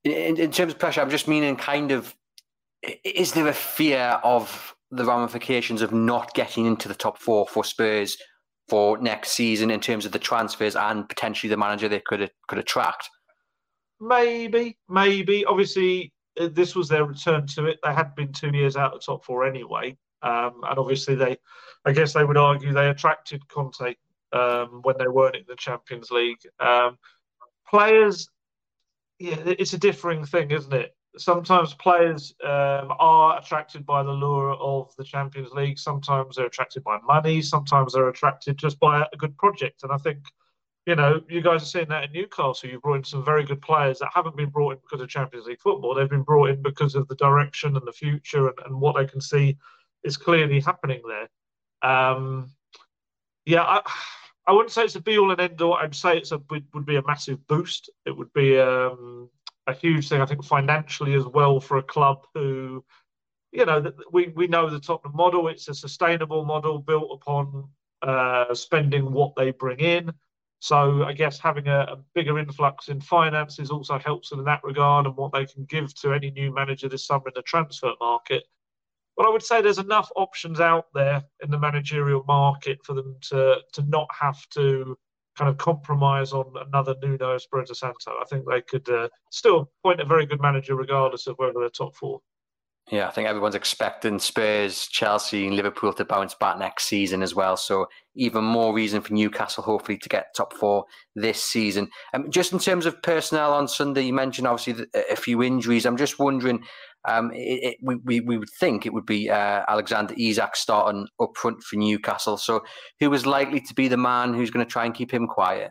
In, 0.05 0.37
in 0.37 0.51
terms 0.51 0.73
of 0.73 0.79
pressure, 0.79 1.01
I'm 1.01 1.11
just 1.11 1.29
meaning 1.29 1.57
kind 1.57 1.93
of 1.93 2.15
is 3.05 3.33
there 3.33 3.47
a 3.47 3.53
fear 3.53 4.21
of 4.25 4.75
the 4.91 5.05
ramifications 5.05 5.83
of 5.83 5.93
not 5.93 6.35
getting 6.35 6.67
into 6.67 6.89
the 6.89 6.95
top 6.95 7.19
four 7.19 7.47
for 7.47 7.65
Spurs 7.65 8.17
for 8.69 8.99
next 8.99 9.33
season 9.33 9.71
in 9.71 9.81
terms 9.81 10.05
of 10.05 10.13
the 10.13 10.19
transfers 10.19 10.77
and 10.77 11.09
potentially 11.09 11.49
the 11.49 11.57
manager 11.57 11.89
they 11.89 12.01
could 12.01 12.31
could 12.49 12.59
attract? 12.59 13.09
Maybe, 14.01 14.77
maybe. 14.89 15.45
Obviously, 15.45 16.13
uh, 16.39 16.49
this 16.53 16.75
was 16.75 16.89
their 16.89 17.05
return 17.05 17.47
to 17.49 17.67
it. 17.67 17.79
They 17.83 17.93
had 17.93 18.15
been 18.15 18.33
two 18.33 18.51
years 18.51 18.77
out 18.77 18.93
of 18.93 19.01
the 19.01 19.05
top 19.05 19.25
four 19.25 19.47
anyway, 19.47 19.97
um, 20.23 20.61
and 20.69 20.79
obviously 20.79 21.15
they, 21.15 21.37
I 21.85 21.93
guess 21.93 22.13
they 22.13 22.25
would 22.25 22.37
argue 22.37 22.73
they 22.73 22.89
attracted 22.89 23.47
Conte 23.49 23.95
um, 24.33 24.81
when 24.83 24.97
they 24.99 25.09
weren't 25.09 25.37
in 25.37 25.45
the 25.47 25.57
Champions 25.57 26.11
League. 26.11 26.41
Um, 26.59 26.99
players 27.69 28.29
yeah, 29.23 29.37
it's 29.47 29.73
a 29.73 29.79
differing 29.79 30.25
thing, 30.25 30.51
isn't 30.51 30.75
it? 30.75 30.97
Sometimes 31.17 31.75
players 31.75 32.35
um, 32.43 32.93
are 32.99 33.39
attracted 33.39 33.87
by 33.87 34.03
the 34.03 34.11
lure 34.11 34.55
of 34.55 34.93
the 34.97 35.05
Champions 35.05 35.53
League. 35.53 35.79
Sometimes 35.79 36.35
they're 36.35 36.47
attracted 36.47 36.83
by 36.83 36.99
money. 37.07 37.41
Sometimes 37.41 37.93
they're 37.93 38.09
attracted 38.09 38.57
just 38.57 38.81
by 38.81 39.07
a 39.13 39.17
good 39.17 39.37
project. 39.37 39.85
And 39.85 39.93
I 39.93 39.97
think, 39.99 40.19
you 40.87 40.97
know, 40.97 41.23
you 41.29 41.41
guys 41.41 41.63
are 41.63 41.67
seeing 41.67 41.89
that 41.91 42.03
in 42.03 42.13
Newcastle. 42.13 42.69
You've 42.69 42.83
brought 42.83 42.97
in 42.97 43.05
some 43.05 43.25
very 43.25 43.45
good 43.45 43.63
players 43.63 44.01
that 44.01 44.11
haven't 44.13 44.37
been 44.37 44.49
brought 44.49 44.73
in 44.73 44.79
because 44.79 45.01
of 45.01 45.09
Champions 45.09 45.47
League 45.47 45.61
football. 45.61 45.95
They've 45.95 46.11
been 46.11 46.25
brought 46.25 46.51
in 46.51 46.61
because 46.61 46.97
of 46.97 47.07
the 47.07 47.15
direction 47.15 47.77
and 47.77 47.87
the 47.87 47.93
future 47.93 48.49
and, 48.49 48.59
and 48.67 48.81
what 48.81 48.97
they 48.97 49.07
can 49.07 49.21
see 49.21 49.57
is 50.03 50.17
clearly 50.17 50.59
happening 50.59 51.01
there. 51.07 51.89
Um, 51.89 52.51
yeah, 53.45 53.63
I, 53.63 53.83
I 54.47 54.53
wouldn't 54.53 54.73
say 54.73 54.85
it's 54.85 54.97
a 54.97 55.01
be 55.01 55.19
all 55.19 55.31
and 55.31 55.41
end 55.41 55.61
all. 55.63 55.75
I'd 55.75 55.95
say 55.95 56.17
it's 56.17 56.33
a 56.33 56.41
would 56.51 56.87
be 56.87 56.97
a 56.97 57.07
massive 57.07 57.47
boost. 57.47 57.91
It 58.07 58.17
would 58.17 58.33
be 58.33 58.59
um, 58.59 59.29
a 59.67 59.73
huge 59.73 60.09
thing, 60.09 60.21
I 60.21 60.27
think, 60.27 60.45
financially 60.45 61.15
as 61.15 61.25
well 61.25 61.61
for 61.61 61.79
a 61.79 61.83
club 61.83 62.27
who, 62.35 62.85
you 63.53 63.65
know, 63.65 63.93
we 64.11 64.29
we 64.29 64.49
know 64.49 64.69
the 64.69 64.81
Tottenham 64.81 65.17
model. 65.17 65.49
It's 65.49 65.69
a 65.69 65.75
sustainable 65.75 66.45
model 66.45 66.79
built 66.79 67.11
upon 67.13 67.69
uh, 68.03 68.53
spending 68.55 69.13
what 69.13 69.35
they 69.37 69.53
bring 69.53 69.79
in. 69.79 70.13
So 70.59 71.05
I 71.05 71.13
guess 71.13 71.41
having 71.41 71.67
a, 71.67 71.81
a, 71.81 71.97
bigger 72.15 72.39
influx 72.39 72.89
in 72.89 73.01
finances 73.01 73.71
also 73.71 73.99
helps 73.99 74.31
them 74.31 74.39
in 74.39 74.45
that 74.45 74.63
regard 74.63 75.07
and 75.07 75.17
what 75.17 75.33
they 75.33 75.45
can 75.45 75.65
give 75.65 75.93
to 75.97 76.13
any 76.13 76.31
new 76.31 76.55
manager 76.55 76.89
this 76.89 77.05
summer 77.05 77.25
in 77.27 77.33
the 77.35 77.43
transfer 77.43 77.93
market. 78.01 78.45
But 79.17 79.27
I 79.27 79.31
would 79.31 79.43
say 79.43 79.61
there's 79.61 79.79
enough 79.79 80.11
options 80.17 80.61
out 80.61 80.87
there 80.95 81.23
in 81.43 81.51
the 81.51 81.59
managerial 81.59 82.25
market 82.27 82.79
for 82.85 82.95
them 82.95 83.17
to 83.29 83.59
to 83.75 83.83
not 83.83 84.09
have 84.19 84.49
to 84.51 84.97
kind 85.37 85.49
of 85.49 85.57
compromise 85.59 86.33
on 86.33 86.53
another 86.67 86.95
Nuno 87.03 87.35
Espirito 87.35 87.73
Santo. 87.73 88.13
I 88.21 88.25
think 88.29 88.45
they 88.47 88.63
could 88.63 88.89
uh, 88.89 89.09
still 89.31 89.71
point 89.83 90.01
a 90.01 90.05
very 90.05 90.27
good 90.27 90.41
manager 90.41 90.77
regardless 90.77 91.27
of 91.27 91.37
whether 91.39 91.55
they're 91.59 91.71
top 91.71 91.97
four. 91.97 92.21
Yeah, 92.91 93.07
I 93.07 93.13
think 93.13 93.29
everyone's 93.29 93.55
expecting 93.55 94.19
Spurs, 94.19 94.89
Chelsea, 94.89 95.47
and 95.47 95.55
Liverpool 95.55 95.93
to 95.93 96.05
bounce 96.05 96.35
back 96.35 96.59
next 96.59 96.85
season 96.85 97.23
as 97.23 97.35
well. 97.35 97.57
So 97.57 97.87
even 98.17 98.43
more 98.45 98.75
reason 98.75 99.01
for 99.01 99.15
Newcastle 99.15 99.63
hopefully 99.63 99.97
to 99.99 100.09
get 100.09 100.35
top 100.35 100.53
four 100.53 100.85
this 101.15 101.43
season. 101.43 101.89
Um, 102.13 102.31
just 102.31 102.53
in 102.53 102.59
terms 102.59 102.85
of 102.85 103.01
personnel 103.01 103.53
on 103.55 103.69
Sunday, 103.69 104.03
you 104.03 104.13
mentioned 104.13 104.49
obviously 104.49 104.85
a 105.11 105.17
few 105.17 105.43
injuries. 105.43 105.87
I'm 105.87 105.97
just 105.97 106.19
wondering 106.19 106.65
um, 107.05 107.33
it, 107.33 107.65
it, 107.65 107.77
we, 107.83 108.21
we, 108.21 108.39
would 108.39 108.51
think 108.61 108.87
it 108.87 108.93
would 108.93 109.07
be 109.07 109.29
uh, 109.29 109.65
Alexander 109.69 110.15
Isak 110.17 110.55
starting 110.55 111.09
up 111.21 111.31
front 111.37 111.63
for 111.63 111.77
Newcastle. 111.77 112.37
So, 112.37 112.63
who 113.01 113.13
is 113.13 113.27
likely 113.27 113.61
to 113.61 113.75
be 113.75 113.89
the 113.89 113.97
man 113.97 114.35
who's 114.35 114.51
going 114.51 114.65
to 114.65 114.71
try 114.71 114.85
and 114.85 114.95
keep 114.95 115.13
him 115.13 115.27
quiet? 115.27 115.71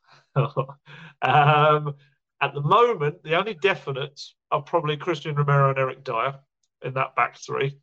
um, 0.36 1.94
at 2.40 2.54
the 2.54 2.60
moment, 2.60 3.22
the 3.24 3.36
only 3.36 3.54
definite 3.54 4.20
are 4.52 4.62
probably 4.62 4.96
Cristian 4.96 5.36
Romero 5.36 5.70
and 5.70 5.78
Eric 5.78 6.04
Dier 6.04 6.34
in 6.82 6.94
that 6.94 7.16
back 7.16 7.36
three. 7.44 7.76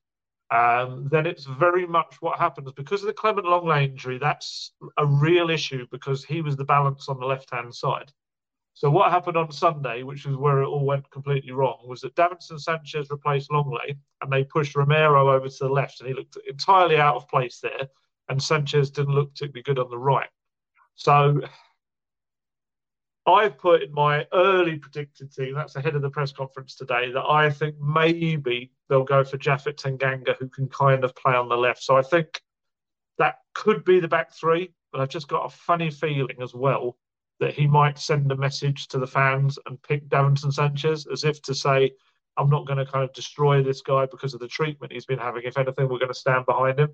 Um, 0.51 1.09
then 1.11 1.25
it's 1.25 1.45
very 1.45 1.85
much 1.87 2.15
what 2.19 2.39
happens 2.39 2.71
because 2.73 3.01
of 3.01 3.07
the 3.07 3.13
Clement 3.13 3.47
Lenglet 3.47 3.89
injury. 3.89 4.19
That's 4.19 4.71
a 4.97 5.05
real 5.05 5.49
issue 5.49 5.85
because 5.91 6.23
he 6.23 6.41
was 6.41 6.55
the 6.55 6.63
balance 6.63 7.09
on 7.09 7.19
the 7.19 7.25
left 7.25 7.51
hand 7.51 7.73
side. 7.73 8.11
So 8.75 8.89
what 8.89 9.09
happened 9.09 9.37
on 9.37 9.53
Sunday, 9.53 10.03
which 10.03 10.25
is 10.25 10.35
where 10.35 10.61
it 10.61 10.67
all 10.67 10.85
went 10.85 11.09
completely 11.09 11.53
wrong, 11.53 11.77
was 11.87 12.01
that 12.01 12.13
Davinson 12.15 12.59
Sanchez 12.59 13.09
replaced 13.09 13.49
Lenglet 13.49 13.97
and 14.21 14.31
they 14.31 14.43
pushed 14.43 14.75
Romero 14.75 15.33
over 15.33 15.47
to 15.47 15.57
the 15.63 15.69
left 15.69 16.01
and 16.01 16.09
he 16.09 16.13
looked 16.13 16.37
entirely 16.45 16.97
out 16.97 17.15
of 17.15 17.29
place 17.29 17.61
there 17.61 17.87
and 18.27 18.43
Sanchez 18.43 18.91
didn't 18.91 19.15
look 19.15 19.31
particularly 19.31 19.63
good 19.63 19.79
on 19.79 19.89
the 19.89 19.97
right. 19.97 20.27
So 20.95 21.39
I've 23.25 23.57
put 23.57 23.81
in 23.81 23.93
my 23.93 24.27
early 24.33 24.77
predicted 24.77 25.33
team, 25.33 25.55
that's 25.55 25.77
ahead 25.77 25.95
of 25.95 26.01
the 26.01 26.09
press 26.09 26.33
conference 26.33 26.75
today, 26.75 27.13
that 27.13 27.23
I 27.23 27.49
think 27.49 27.75
maybe 27.79 28.73
they'll 28.89 29.05
go 29.05 29.23
for 29.23 29.37
Japhet 29.37 29.77
Tanganga, 29.77 30.35
who 30.37 30.49
can 30.49 30.67
kind 30.67 31.05
of 31.05 31.15
play 31.15 31.35
on 31.35 31.47
the 31.47 31.55
left. 31.55 31.81
So 31.81 31.95
I 31.95 32.01
think 32.01 32.41
that 33.19 33.35
could 33.53 33.85
be 33.85 34.01
the 34.01 34.09
back 34.09 34.33
three, 34.33 34.73
but 34.91 34.99
I've 34.99 35.07
just 35.07 35.29
got 35.29 35.45
a 35.45 35.49
funny 35.49 35.89
feeling 35.91 36.41
as 36.41 36.53
well 36.53 36.97
that 37.45 37.53
he 37.53 37.67
might 37.67 37.99
send 37.99 38.31
a 38.31 38.35
message 38.35 38.87
to 38.87 38.97
the 38.97 39.05
fans 39.05 39.59
and 39.67 39.79
pick 39.83 40.09
Davinson 40.09 40.51
Sanchez 40.51 41.05
as 41.13 41.23
if 41.23 41.43
to 41.43 41.53
say, 41.53 41.91
I'm 42.37 42.49
not 42.49 42.65
going 42.65 42.79
to 42.79 42.91
kind 42.91 43.03
of 43.03 43.13
destroy 43.13 43.61
this 43.61 43.81
guy 43.81 44.07
because 44.07 44.33
of 44.33 44.39
the 44.39 44.47
treatment 44.47 44.91
he's 44.91 45.05
been 45.05 45.19
having. 45.19 45.43
If 45.45 45.59
anything, 45.59 45.87
we're 45.87 45.99
going 45.99 46.07
to 46.07 46.25
stand 46.25 46.47
behind 46.47 46.79
him. 46.79 46.89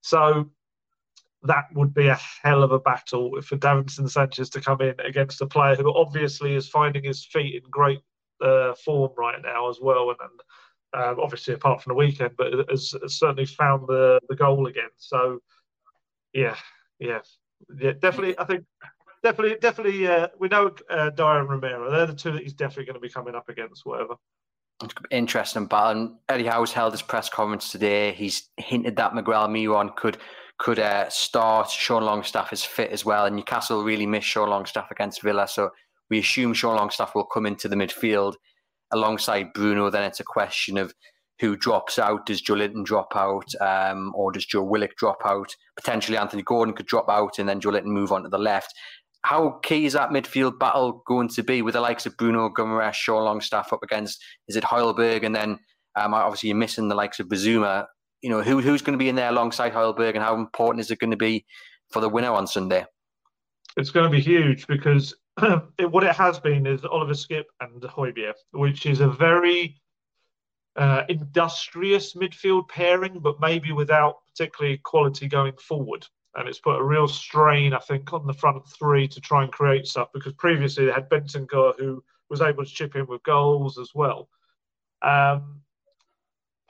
So 0.00 0.50
that 1.42 1.66
would 1.74 1.92
be 1.92 2.08
a 2.08 2.18
hell 2.42 2.62
of 2.62 2.72
a 2.72 2.78
battle 2.78 3.38
for 3.42 3.58
Davinson 3.58 4.08
Sanchez 4.10 4.48
to 4.50 4.62
come 4.62 4.80
in 4.80 4.94
against 5.04 5.42
a 5.42 5.46
player 5.46 5.76
who 5.76 5.94
obviously 5.94 6.54
is 6.54 6.68
finding 6.68 7.04
his 7.04 7.26
feet 7.26 7.62
in 7.62 7.70
great 7.70 8.00
uh, 8.40 8.72
form 8.82 9.12
right 9.18 9.42
now 9.42 9.68
as 9.68 9.78
well. 9.80 10.08
And, 10.08 10.18
and 10.20 10.40
Um, 10.94 11.20
obviously, 11.20 11.52
apart 11.52 11.82
from 11.82 11.90
the 11.90 12.02
weekend, 12.06 12.32
but 12.38 12.52
has, 12.70 12.94
has, 13.02 13.18
certainly 13.18 13.44
found 13.44 13.86
the 13.86 14.18
the 14.30 14.36
goal 14.36 14.66
again. 14.66 14.92
So, 14.96 15.40
yeah, 16.32 16.56
yeah, 16.98 17.20
yeah, 17.78 17.92
definitely. 18.00 18.38
I 18.38 18.44
think 18.44 18.64
definitely, 19.26 19.56
definitely. 19.60 20.06
Uh, 20.06 20.28
we 20.38 20.48
know 20.48 20.70
uh, 20.88 21.10
Dier 21.10 21.40
and 21.40 21.48
Romero. 21.48 21.90
They're 21.90 22.06
the 22.06 22.14
two 22.14 22.32
that 22.32 22.42
he's 22.42 22.54
definitely 22.54 22.84
going 22.84 22.94
to 22.94 23.00
be 23.00 23.08
coming 23.08 23.34
up 23.34 23.48
against. 23.48 23.84
Whatever. 23.84 24.14
Interesting 25.10 25.66
battle. 25.66 26.18
Eddie 26.28 26.46
Howe's 26.46 26.72
held 26.72 26.92
his 26.92 27.02
press 27.02 27.28
conference 27.28 27.72
today. 27.72 28.12
He's 28.12 28.50
hinted 28.58 28.96
that 28.96 29.14
Miguel 29.14 29.48
Almiron 29.48 29.94
could 29.96 30.18
could 30.58 30.78
uh, 30.78 31.08
start. 31.08 31.70
Sean 31.70 32.04
Longstaff 32.04 32.52
is 32.52 32.64
fit 32.64 32.90
as 32.90 33.04
well, 33.04 33.26
and 33.26 33.36
Newcastle 33.36 33.82
really 33.82 34.06
missed 34.06 34.28
Sean 34.28 34.50
Longstaff 34.50 34.90
against 34.90 35.22
Villa, 35.22 35.48
so 35.48 35.70
we 36.08 36.18
assume 36.18 36.54
Sean 36.54 36.76
Longstaff 36.76 37.14
will 37.14 37.26
come 37.26 37.46
into 37.46 37.68
the 37.68 37.76
midfield 37.76 38.34
alongside 38.92 39.52
Bruno. 39.54 39.90
Then 39.90 40.04
it's 40.04 40.20
a 40.20 40.24
question 40.24 40.78
of 40.78 40.94
who 41.40 41.56
drops 41.56 41.98
out. 41.98 42.26
Does 42.26 42.42
Joelinton 42.42 42.84
drop 42.84 43.14
out, 43.14 43.50
um, 43.60 44.12
or 44.14 44.32
does 44.32 44.46
Joe 44.46 44.62
Willock 44.62 44.96
drop 44.96 45.18
out? 45.24 45.54
Potentially, 45.76 46.16
Anthony 46.16 46.42
Gordon 46.42 46.74
could 46.74 46.86
drop 46.86 47.08
out, 47.08 47.38
and 47.38 47.48
then 47.48 47.60
Joelinton 47.60 47.86
move 47.86 48.12
on 48.12 48.22
to 48.22 48.28
the 48.28 48.38
left. 48.38 48.72
How 49.26 49.58
key 49.62 49.86
is 49.86 49.92
that 49.94 50.10
midfield 50.10 50.58
battle 50.58 51.02
going 51.06 51.28
to 51.30 51.42
be 51.42 51.62
with 51.62 51.74
the 51.74 51.80
likes 51.80 52.06
of 52.06 52.16
Bruno 52.16 52.48
Guimaraes, 52.48 52.94
Sean 52.94 53.24
Longstaff 53.24 53.72
up 53.72 53.82
against? 53.82 54.22
Is 54.48 54.56
it 54.56 54.64
Højbjerg, 54.64 55.24
and 55.24 55.34
then 55.34 55.58
um, 55.96 56.14
obviously 56.14 56.48
you're 56.48 56.58
missing 56.58 56.88
the 56.88 56.94
likes 56.94 57.18
of 57.18 57.26
Bissouma 57.26 57.86
you 58.22 58.30
know, 58.30 58.42
who 58.42 58.60
who's 58.60 58.82
going 58.82 58.98
to 58.98 59.02
be 59.02 59.08
in 59.08 59.14
there 59.14 59.28
alongside 59.28 59.72
Højbjerg 59.72 60.14
and 60.14 60.22
how 60.22 60.34
important 60.34 60.80
is 60.80 60.90
it 60.90 60.98
going 60.98 61.10
to 61.10 61.16
be 61.16 61.44
for 61.90 62.00
the 62.00 62.08
winner 62.08 62.32
on 62.32 62.46
Sunday? 62.46 62.84
It's 63.76 63.90
going 63.90 64.04
to 64.04 64.10
be 64.10 64.20
huge 64.20 64.66
because 64.66 65.14
it, 65.78 65.90
what 65.90 66.02
it 66.02 66.14
has 66.16 66.40
been 66.40 66.66
is 66.66 66.84
Oliver 66.84 67.12
Skipp 67.12 67.44
and 67.60 67.82
Højbjerg, 67.82 68.34
which 68.52 68.86
is 68.86 69.00
a 69.00 69.08
very 69.08 69.80
uh, 70.76 71.02
industrious 71.08 72.14
midfield 72.14 72.68
pairing, 72.68 73.20
but 73.20 73.40
maybe 73.40 73.72
without 73.72 74.16
particularly 74.26 74.78
quality 74.78 75.28
going 75.28 75.54
forward. 75.58 76.06
And 76.36 76.48
it's 76.48 76.58
put 76.58 76.78
a 76.78 76.84
real 76.84 77.08
strain, 77.08 77.72
I 77.72 77.78
think, 77.78 78.12
on 78.12 78.26
the 78.26 78.34
front 78.34 78.68
three 78.68 79.08
to 79.08 79.20
try 79.20 79.42
and 79.42 79.52
create 79.52 79.86
stuff 79.86 80.08
because 80.12 80.34
previously 80.34 80.84
they 80.84 80.92
had 80.92 81.08
Bentancur 81.08 81.78
who 81.78 82.04
was 82.28 82.42
able 82.42 82.64
to 82.64 82.70
chip 82.70 82.94
in 82.94 83.06
with 83.06 83.22
goals 83.22 83.78
as 83.78 83.92
well. 83.94 84.28
Um, 85.02 85.62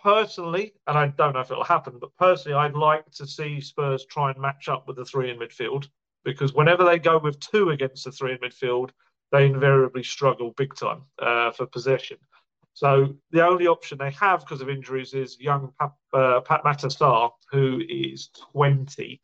personally, 0.02 0.74
and 0.86 0.96
I 0.96 1.08
don't 1.08 1.32
know 1.32 1.40
if 1.40 1.50
it'll 1.50 1.64
happen, 1.64 1.98
but 2.00 2.16
personally, 2.16 2.56
I'd 2.56 2.74
like 2.74 3.10
to 3.12 3.26
see 3.26 3.60
Spurs 3.60 4.06
try 4.06 4.30
and 4.30 4.40
match 4.40 4.68
up 4.68 4.86
with 4.86 4.96
the 4.96 5.04
three 5.04 5.30
in 5.30 5.38
midfield 5.38 5.88
because 6.24 6.54
whenever 6.54 6.84
they 6.84 6.98
go 6.98 7.18
with 7.18 7.40
two 7.40 7.70
against 7.70 8.04
the 8.04 8.12
three 8.12 8.32
in 8.32 8.38
midfield, 8.38 8.90
they 9.32 9.46
invariably 9.46 10.04
struggle 10.04 10.52
big 10.56 10.74
time 10.74 11.02
uh, 11.20 11.50
for 11.50 11.66
possession. 11.66 12.18
So 12.74 13.16
the 13.30 13.44
only 13.44 13.66
option 13.66 13.98
they 13.98 14.10
have 14.10 14.40
because 14.40 14.60
of 14.60 14.68
injuries 14.68 15.14
is 15.14 15.40
young 15.40 15.72
Pat, 15.80 15.92
uh, 16.12 16.40
Pape 16.40 16.62
Matar 16.62 16.94
Sarr, 16.94 17.30
who 17.50 17.80
is 17.88 18.28
20, 18.52 19.20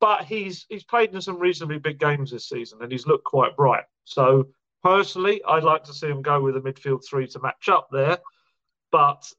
but 0.00 0.24
he's 0.24 0.66
he's 0.68 0.84
played 0.84 1.14
in 1.14 1.20
some 1.20 1.38
reasonably 1.38 1.78
big 1.78 1.98
games 1.98 2.30
this 2.30 2.48
season 2.48 2.78
and 2.82 2.90
he's 2.90 3.06
looked 3.06 3.24
quite 3.24 3.56
bright. 3.56 3.84
So 4.04 4.48
personally, 4.82 5.42
I'd 5.46 5.62
like 5.62 5.84
to 5.84 5.94
see 5.94 6.08
him 6.08 6.22
go 6.22 6.40
with 6.40 6.56
a 6.56 6.60
midfield 6.60 7.04
three 7.06 7.26
to 7.28 7.40
match 7.40 7.68
up 7.68 7.88
there. 7.92 8.18
But 8.90 9.30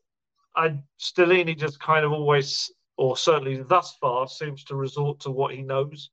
I 0.55 0.79
Stellini 0.99 1.57
just 1.57 1.79
kind 1.79 2.05
of 2.05 2.11
always, 2.11 2.71
or 2.97 3.17
certainly 3.17 3.63
thus 3.63 3.95
far, 3.99 4.27
seems 4.27 4.63
to 4.65 4.75
resort 4.75 5.19
to 5.21 5.31
what 5.31 5.53
he 5.53 5.61
knows. 5.61 6.09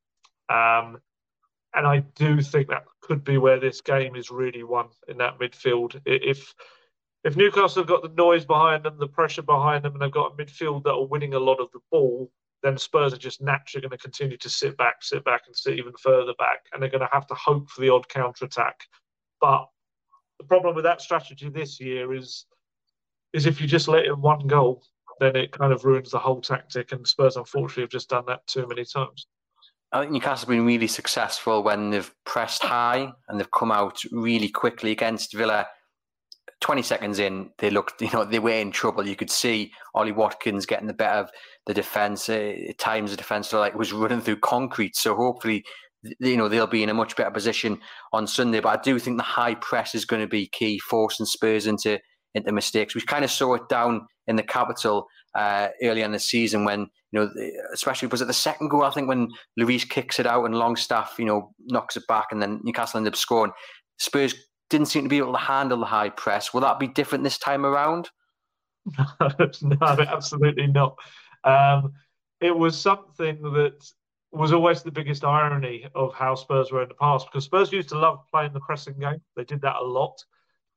Um, 0.49 0.99
and 1.75 1.87
I 1.87 1.99
do 2.17 2.41
think 2.41 2.69
that 2.69 2.85
could 3.03 3.25
be 3.25 3.37
where 3.37 3.61
this 3.61 3.81
game 3.83 4.17
is 4.17 4.31
really 4.31 4.63
won 4.63 4.89
in 5.09 5.19
that 5.19 5.39
midfield. 5.39 6.01
If 6.07 6.55
if 7.25 7.37
Newcastle 7.37 7.83
have 7.83 7.89
got 7.89 8.03
the 8.03 8.23
noise 8.23 8.45
behind 8.45 8.85
them, 8.85 8.97
the 8.99 9.09
pressure 9.09 9.43
behind 9.43 9.85
them, 9.85 9.93
and 9.93 10.01
they've 10.01 10.11
got 10.11 10.33
a 10.33 10.43
midfield 10.43 10.85
that 10.85 10.93
are 10.93 11.07
winning 11.07 11.35
a 11.35 11.39
lot 11.39 11.61
of 11.61 11.71
the 11.73 11.81
ball, 11.91 12.31
then 12.63 12.77
Spurs 12.77 13.13
are 13.15 13.19
just 13.19 13.41
naturally 13.41 13.83
going 13.83 13.97
to 13.97 14.03
continue 14.03 14.37
to 14.37 14.51
sit 14.51 14.77
back, 14.77 15.03
sit 15.03 15.25
back, 15.25 15.43
and 15.47 15.57
sit 15.57 15.79
even 15.79 15.93
further 16.01 16.35
back, 16.39 16.67
and 16.73 16.83
they're 16.83 16.91
going 16.91 17.01
to 17.01 17.09
have 17.13 17.27
to 17.29 17.35
hope 17.35 17.71
for 17.71 17.81
the 17.81 17.91
odd 17.91 18.09
counter 18.09 18.45
attack. 18.45 18.85
But 19.41 19.67
the 20.39 20.47
problem 20.47 20.75
with 20.75 20.85
that 20.85 21.01
strategy 21.01 21.49
this 21.49 21.81
year 21.81 22.15
is 22.15 22.47
is 23.33 23.47
if 23.47 23.61
you 23.61 23.67
just 23.67 23.89
let 23.89 24.07
in 24.07 24.21
one 24.21 24.47
goal, 24.47 24.83
then 25.21 25.37
it 25.37 25.53
kind 25.53 25.73
of 25.73 25.85
ruins 25.85 26.11
the 26.11 26.19
whole 26.19 26.41
tactic. 26.41 26.93
And 26.93 27.07
Spurs, 27.07 27.37
unfortunately, 27.37 27.83
have 27.83 27.91
just 27.91 28.09
done 28.09 28.25
that 28.27 28.47
too 28.47 28.67
many 28.67 28.85
times. 28.85 29.27
I 29.93 30.01
think 30.01 30.13
Newcastle 30.13 30.47
have 30.47 30.49
been 30.49 30.67
really 30.67 30.87
successful 30.87 31.63
when 31.63 31.91
they've 31.91 32.15
pressed 32.25 32.63
high 32.63 33.13
and 33.29 33.39
they've 33.39 33.51
come 33.51 33.73
out 33.73 34.01
really 34.13 34.49
quickly 34.49 34.91
against 34.91 35.35
Villa. 35.35 35.67
20 36.61 36.83
seconds 36.83 37.19
in, 37.19 37.51
they 37.59 37.71
looked, 37.71 38.01
you 38.03 38.11
know, 38.13 38.25
they 38.25 38.39
were 38.39 38.51
in 38.51 38.71
trouble. 38.71 39.07
You 39.07 39.17
could 39.17 39.31
see 39.31 39.73
Ollie 39.95 40.13
Watkins 40.13 40.67
getting 40.67 40.87
the 40.87 40.95
better 40.95 41.21
of 41.21 41.31
the 41.67 41.75
defence. 41.75 42.29
Uh, 42.29 42.55
at 42.69 42.79
times, 42.79 43.11
the 43.11 43.17
defence 43.17 43.53
like 43.53 43.75
was 43.75 43.93
running 43.93 44.21
through 44.21 44.41
concrete. 44.41 44.97
So 44.97 45.15
hopefully, 45.15 45.65
you 46.21 46.37
know, 46.37 46.49
they'll 46.49 46.67
be 46.67 46.83
in 46.83 46.89
a 46.89 46.95
much 46.95 47.17
better 47.17 47.31
position 47.31 47.81
on 48.13 48.27
Sunday. 48.27 48.61
But 48.61 48.79
I 48.79 48.83
do 48.83 48.99
think 48.99 49.17
the 49.17 49.23
high 49.23 49.55
press 49.55 49.95
is 49.95 50.05
going 50.05 50.23
to 50.23 50.29
be 50.29 50.47
key, 50.49 50.79
forcing 50.79 51.27
Spurs 51.27 51.67
into 51.67 51.99
into 52.35 52.53
mistakes. 52.53 52.95
We 52.95 53.01
kind 53.01 53.25
of 53.25 53.31
saw 53.31 53.55
it 53.55 53.69
down 53.69 54.07
in 54.27 54.37
the 54.37 54.43
capital 54.43 55.07
uh, 55.35 55.69
early 55.83 56.03
in 56.03 56.13
the 56.13 56.19
season 56.19 56.65
when 56.65 56.89
you 57.11 57.21
know, 57.21 57.31
especially 57.73 58.09
was 58.09 58.21
it 58.21 58.27
the 58.27 58.35
second 58.35 58.69
goal? 58.69 58.83
I 58.83 58.91
think 58.91 59.09
when 59.09 59.29
Lloris 59.59 59.89
kicks 59.89 60.21
it 60.21 60.27
out 60.27 60.45
and 60.45 60.55
Longstaff, 60.55 61.15
you 61.19 61.25
know, 61.25 61.53
knocks 61.67 61.97
it 61.97 62.07
back, 62.07 62.27
and 62.31 62.43
then 62.43 62.61
Newcastle 62.63 62.99
ended 62.99 63.15
up 63.15 63.17
scoring. 63.17 63.53
Spurs 63.99 64.35
didn't 64.71 64.87
seem 64.87 65.05
to 65.05 65.09
be 65.09 65.19
able 65.19 65.33
to 65.33 65.39
handle 65.39 65.79
the 65.79 65.87
high 65.87 66.11
press. 66.11 66.53
Will 66.53 66.61
that 66.61 66.79
be 66.79 66.89
different 66.89 67.25
this 67.25 67.39
time 67.39 67.65
around? 67.65 68.11
no, 69.63 69.77
absolutely 69.81 70.67
not. 70.67 70.97
Um, 71.45 71.93
it 72.41 72.57
was 72.57 72.79
something 72.79 73.41
that 73.43 73.85
was 74.31 74.53
always 74.53 74.83
the 74.83 74.91
biggest 74.91 75.25
irony 75.25 75.87
of 75.95 76.15
how 76.15 76.35
Spurs 76.35 76.71
were 76.71 76.83
in 76.83 76.89
the 76.89 76.95
past 76.95 77.27
because 77.27 77.45
Spurs 77.45 77.73
used 77.73 77.89
to 77.91 77.99
love 77.99 78.21
playing 78.31 78.53
the 78.53 78.61
pressing 78.61 78.99
game. 78.99 79.21
They 79.37 79.45
did 79.45 79.63
that 79.63 79.77
a 79.77 79.85
lot 79.85 80.23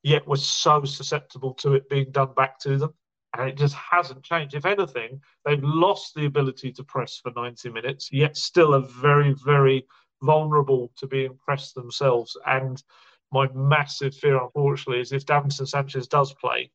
yet 0.03 0.27
was 0.27 0.45
so 0.45 0.83
susceptible 0.83 1.53
to 1.55 1.73
it 1.73 1.89
being 1.89 2.11
done 2.11 2.33
back 2.35 2.59
to 2.59 2.77
them. 2.77 2.93
And 3.37 3.47
it 3.47 3.57
just 3.57 3.75
hasn't 3.75 4.23
changed. 4.23 4.55
If 4.55 4.65
anything, 4.65 5.21
they've 5.45 5.63
lost 5.63 6.15
the 6.15 6.25
ability 6.25 6.73
to 6.73 6.83
press 6.83 7.17
for 7.17 7.31
90 7.33 7.69
minutes, 7.69 8.11
yet 8.11 8.35
still 8.35 8.75
are 8.75 8.85
very, 9.01 9.33
very 9.45 9.87
vulnerable 10.21 10.91
to 10.97 11.07
being 11.07 11.37
pressed 11.45 11.75
themselves. 11.75 12.35
And 12.45 12.81
my 13.31 13.47
massive 13.53 14.15
fear, 14.15 14.41
unfortunately, 14.41 15.01
is 15.01 15.11
if 15.11 15.25
Davinson 15.25 15.67
Sanchez 15.67 16.07
does 16.07 16.33
play, 16.33 16.71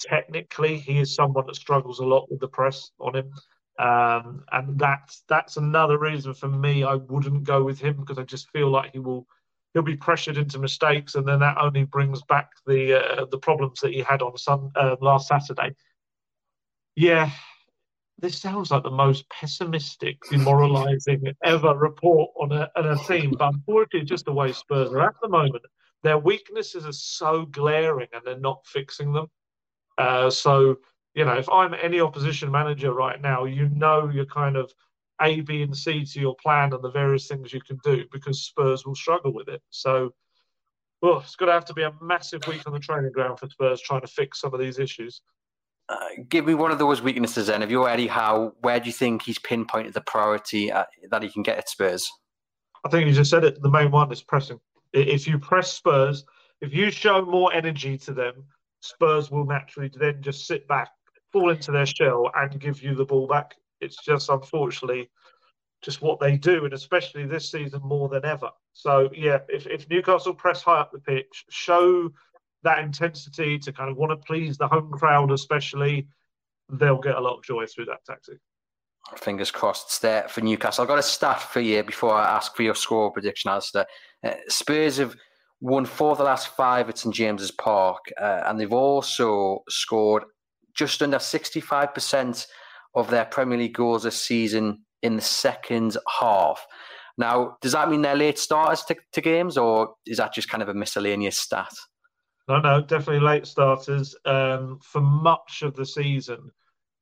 technically 0.00 0.78
he 0.78 0.98
is 0.98 1.14
someone 1.14 1.46
that 1.46 1.56
struggles 1.56 2.00
a 2.00 2.04
lot 2.04 2.30
with 2.30 2.40
the 2.40 2.48
press 2.48 2.90
on 3.00 3.16
him. 3.16 3.32
Um, 3.78 4.44
and 4.52 4.78
that's 4.78 5.22
that's 5.28 5.58
another 5.58 5.98
reason 5.98 6.32
for 6.32 6.48
me 6.48 6.82
I 6.82 6.94
wouldn't 6.94 7.44
go 7.44 7.62
with 7.62 7.78
him 7.78 7.96
because 7.96 8.18
I 8.18 8.22
just 8.22 8.48
feel 8.50 8.70
like 8.70 8.92
he 8.92 8.98
will 8.98 9.26
he'll 9.74 9.82
be 9.82 9.96
pressured 9.96 10.38
into 10.38 10.58
mistakes, 10.58 11.14
and 11.14 11.28
then 11.28 11.40
that 11.40 11.58
only 11.58 11.84
brings 11.84 12.22
back 12.22 12.48
the 12.66 13.02
uh, 13.04 13.26
the 13.30 13.38
problems 13.38 13.80
that 13.80 13.92
he 13.92 14.00
had 14.00 14.22
on 14.22 14.38
some 14.38 14.70
uh, 14.76 14.96
last 15.02 15.28
Saturday. 15.28 15.74
Yeah, 16.94 17.30
this 18.18 18.38
sounds 18.38 18.70
like 18.70 18.82
the 18.82 18.90
most 18.90 19.28
pessimistic, 19.28 20.18
demoralising 20.30 21.34
ever 21.44 21.74
report 21.74 22.30
on 22.40 22.52
a, 22.52 22.70
on 22.74 22.86
a 22.86 22.96
team, 23.04 23.34
but 23.38 23.52
unfortunately, 23.52 24.06
just 24.06 24.24
the 24.24 24.32
way 24.32 24.52
Spurs 24.52 24.90
are 24.92 25.02
at 25.02 25.14
the 25.20 25.28
moment. 25.28 25.64
Their 26.02 26.18
weaknesses 26.18 26.86
are 26.86 26.92
so 26.92 27.46
glaring, 27.46 28.08
and 28.12 28.22
they're 28.24 28.38
not 28.38 28.66
fixing 28.66 29.12
them. 29.12 29.26
Uh, 29.98 30.30
so 30.30 30.76
you 31.16 31.24
know, 31.24 31.32
if 31.32 31.48
I'm 31.48 31.74
any 31.74 31.98
opposition 31.98 32.50
manager 32.50 32.92
right 32.92 33.20
now, 33.20 33.44
you 33.44 33.70
know 33.70 34.10
you're 34.12 34.26
kind 34.26 34.54
of 34.54 34.70
a, 35.22 35.40
B, 35.40 35.62
and 35.62 35.74
C 35.74 36.04
to 36.04 36.20
your 36.20 36.36
plan 36.36 36.74
and 36.74 36.84
the 36.84 36.90
various 36.90 37.26
things 37.26 37.54
you 37.54 37.60
can 37.62 37.78
do 37.82 38.04
because 38.12 38.42
Spurs 38.42 38.84
will 38.84 38.94
struggle 38.94 39.32
with 39.32 39.48
it. 39.48 39.62
So, 39.70 40.10
well, 41.00 41.20
it's 41.20 41.34
going 41.34 41.48
to 41.48 41.54
have 41.54 41.64
to 41.66 41.74
be 41.74 41.84
a 41.84 41.92
massive 42.02 42.46
week 42.46 42.66
on 42.66 42.74
the 42.74 42.78
training 42.78 43.12
ground 43.12 43.38
for 43.38 43.48
Spurs 43.48 43.80
trying 43.80 44.02
to 44.02 44.06
fix 44.06 44.42
some 44.42 44.52
of 44.52 44.60
these 44.60 44.78
issues. 44.78 45.22
Uh, 45.88 45.96
give 46.28 46.44
me 46.44 46.52
one 46.52 46.70
of 46.70 46.78
those 46.78 47.00
weaknesses 47.00 47.46
then. 47.46 47.62
If 47.62 47.70
you're 47.70 47.88
Eddie 47.88 48.08
Howe, 48.08 48.52
where 48.60 48.78
do 48.78 48.86
you 48.86 48.92
think 48.92 49.22
he's 49.22 49.38
pinpointed 49.38 49.94
the 49.94 50.02
priority 50.02 50.70
uh, 50.70 50.84
that 51.10 51.22
he 51.22 51.30
can 51.30 51.42
get 51.42 51.56
at 51.56 51.70
Spurs? 51.70 52.10
I 52.84 52.90
think 52.90 53.06
you 53.06 53.14
just 53.14 53.30
said 53.30 53.44
it. 53.44 53.62
The 53.62 53.70
main 53.70 53.90
one 53.90 54.12
is 54.12 54.22
pressing. 54.22 54.60
If 55.00 55.26
you 55.26 55.38
press 55.38 55.72
Spurs, 55.72 56.24
if 56.60 56.72
you 56.72 56.90
show 56.90 57.24
more 57.24 57.52
energy 57.52 57.98
to 57.98 58.14
them, 58.14 58.44
Spurs 58.80 59.30
will 59.30 59.44
naturally 59.44 59.90
then 59.94 60.22
just 60.22 60.46
sit 60.46 60.66
back, 60.68 60.88
fall 61.32 61.50
into 61.50 61.70
their 61.70 61.86
shell, 61.86 62.30
and 62.34 62.58
give 62.60 62.82
you 62.82 62.94
the 62.94 63.04
ball 63.04 63.26
back. 63.26 63.54
It's 63.80 64.02
just 64.02 64.30
unfortunately 64.30 65.10
just 65.82 66.00
what 66.00 66.18
they 66.18 66.36
do, 66.36 66.64
and 66.64 66.72
especially 66.72 67.26
this 67.26 67.50
season 67.50 67.82
more 67.82 68.08
than 68.08 68.24
ever. 68.24 68.50
So 68.72 69.10
yeah, 69.14 69.38
if, 69.48 69.66
if 69.66 69.88
Newcastle 69.90 70.34
press 70.34 70.62
high 70.62 70.80
up 70.80 70.92
the 70.92 70.98
pitch, 70.98 71.44
show 71.50 72.10
that 72.62 72.78
intensity 72.78 73.58
to 73.58 73.72
kind 73.72 73.90
of 73.90 73.96
want 73.96 74.10
to 74.10 74.26
please 74.26 74.56
the 74.56 74.66
home 74.66 74.90
crowd, 74.90 75.30
especially, 75.30 76.08
they'll 76.70 76.98
get 76.98 77.16
a 77.16 77.20
lot 77.20 77.36
of 77.36 77.44
joy 77.44 77.66
through 77.66 77.84
that 77.86 78.04
tactic. 78.06 78.38
Fingers 79.14 79.50
crossed 79.50 80.02
there 80.02 80.26
for 80.28 80.40
Newcastle. 80.40 80.82
I've 80.82 80.88
got 80.88 80.98
a 80.98 81.02
stat 81.02 81.40
for 81.40 81.60
you 81.60 81.82
before 81.82 82.12
I 82.12 82.36
ask 82.36 82.56
for 82.56 82.62
your 82.62 82.74
score 82.74 83.12
prediction, 83.12 83.50
Alasdair. 83.50 83.84
Uh, 84.24 84.34
Spurs 84.48 84.96
have 84.96 85.14
won 85.60 85.84
four 85.84 86.12
of 86.12 86.18
the 86.18 86.24
last 86.24 86.48
five 86.48 86.88
at 86.88 86.98
St 86.98 87.14
James's 87.14 87.52
Park, 87.52 88.04
uh, 88.20 88.42
and 88.46 88.58
they've 88.58 88.72
also 88.72 89.60
scored 89.68 90.24
just 90.74 91.02
under 91.02 91.18
65% 91.18 92.46
of 92.94 93.10
their 93.10 93.24
Premier 93.26 93.58
League 93.58 93.74
goals 93.74 94.02
this 94.02 94.20
season 94.20 94.84
in 95.02 95.16
the 95.16 95.22
second 95.22 95.96
half. 96.20 96.66
Now, 97.18 97.56
does 97.62 97.72
that 97.72 97.88
mean 97.88 98.02
they're 98.02 98.16
late 98.16 98.38
starters 98.38 98.82
to, 98.84 98.96
to 99.12 99.20
games, 99.20 99.56
or 99.56 99.94
is 100.04 100.18
that 100.18 100.34
just 100.34 100.50
kind 100.50 100.62
of 100.62 100.68
a 100.68 100.74
miscellaneous 100.74 101.38
stat? 101.38 101.72
No, 102.48 102.60
no, 102.60 102.80
definitely 102.80 103.26
late 103.26 103.46
starters. 103.46 104.14
Um, 104.24 104.78
for 104.82 105.00
much 105.00 105.62
of 105.62 105.74
the 105.74 105.86
season, 105.86 106.50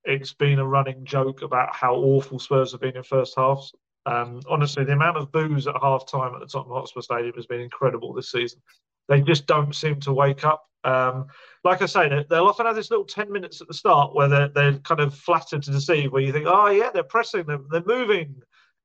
it's 0.04 0.32
been 0.32 0.58
a 0.58 0.66
running 0.66 1.04
joke 1.04 1.42
about 1.42 1.74
how 1.74 1.94
awful 1.94 2.38
Spurs 2.38 2.72
have 2.72 2.80
been 2.80 2.96
in 2.96 3.02
first 3.02 3.34
halves. 3.36 3.72
Um, 4.06 4.40
honestly, 4.48 4.84
the 4.84 4.92
amount 4.92 5.16
of 5.16 5.32
boos 5.32 5.66
at 5.66 5.74
half 5.80 6.06
time 6.06 6.34
at 6.34 6.40
the 6.40 6.46
Tottenham 6.46 6.76
Hotspur 6.76 7.00
Stadium 7.00 7.34
has 7.36 7.46
been 7.46 7.60
incredible 7.60 8.12
this 8.12 8.30
season. 8.30 8.60
They 9.08 9.22
just 9.22 9.46
don't 9.46 9.74
seem 9.74 10.00
to 10.00 10.12
wake 10.12 10.44
up. 10.44 10.64
Um, 10.84 11.26
like 11.64 11.80
I 11.80 11.86
say, 11.86 12.24
they'll 12.28 12.46
often 12.46 12.66
have 12.66 12.76
this 12.76 12.90
little 12.90 13.06
10 13.06 13.32
minutes 13.32 13.62
at 13.62 13.68
the 13.68 13.74
start 13.74 14.14
where 14.14 14.28
they're, 14.28 14.48
they're 14.48 14.78
kind 14.80 15.00
of 15.00 15.14
flattered 15.14 15.62
to 15.62 15.70
deceive, 15.70 16.12
where 16.12 16.20
you 16.20 16.32
think, 16.32 16.46
oh, 16.46 16.68
yeah, 16.68 16.90
they're 16.92 17.02
pressing, 17.02 17.44
they're, 17.46 17.60
they're 17.70 17.82
moving. 17.86 18.34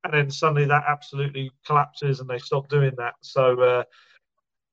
And 0.04 0.14
then 0.14 0.30
suddenly 0.30 0.64
that 0.64 0.84
absolutely 0.88 1.50
collapses 1.66 2.20
and 2.20 2.28
they 2.28 2.38
stop 2.38 2.70
doing 2.70 2.92
that. 2.96 3.14
So, 3.20 3.60
uh, 3.60 3.84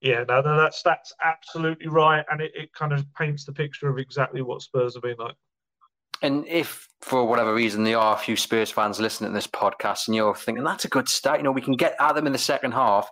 yeah, 0.00 0.24
no, 0.26 0.40
no, 0.40 0.56
that 0.56 0.72
stat's 0.72 1.12
absolutely 1.22 1.88
right. 1.88 2.24
And 2.30 2.40
it, 2.40 2.52
it 2.54 2.72
kind 2.72 2.94
of 2.94 3.04
paints 3.14 3.44
the 3.44 3.52
picture 3.52 3.90
of 3.90 3.98
exactly 3.98 4.40
what 4.40 4.62
Spurs 4.62 4.94
have 4.94 5.02
been 5.02 5.16
like. 5.18 5.34
And 6.22 6.46
if 6.46 6.88
for 7.00 7.24
whatever 7.26 7.54
reason 7.54 7.84
there 7.84 7.98
are 7.98 8.16
a 8.16 8.18
few 8.18 8.36
Spurs 8.36 8.70
fans 8.70 9.00
listening 9.00 9.30
to 9.30 9.34
this 9.34 9.46
podcast 9.46 10.08
and 10.08 10.16
you're 10.16 10.34
thinking 10.34 10.64
that's 10.64 10.84
a 10.84 10.88
good 10.88 11.08
start, 11.08 11.38
you 11.38 11.44
know, 11.44 11.52
we 11.52 11.62
can 11.62 11.76
get 11.76 11.94
at 12.00 12.14
them 12.14 12.26
in 12.26 12.32
the 12.32 12.38
second 12.38 12.72
half. 12.72 13.08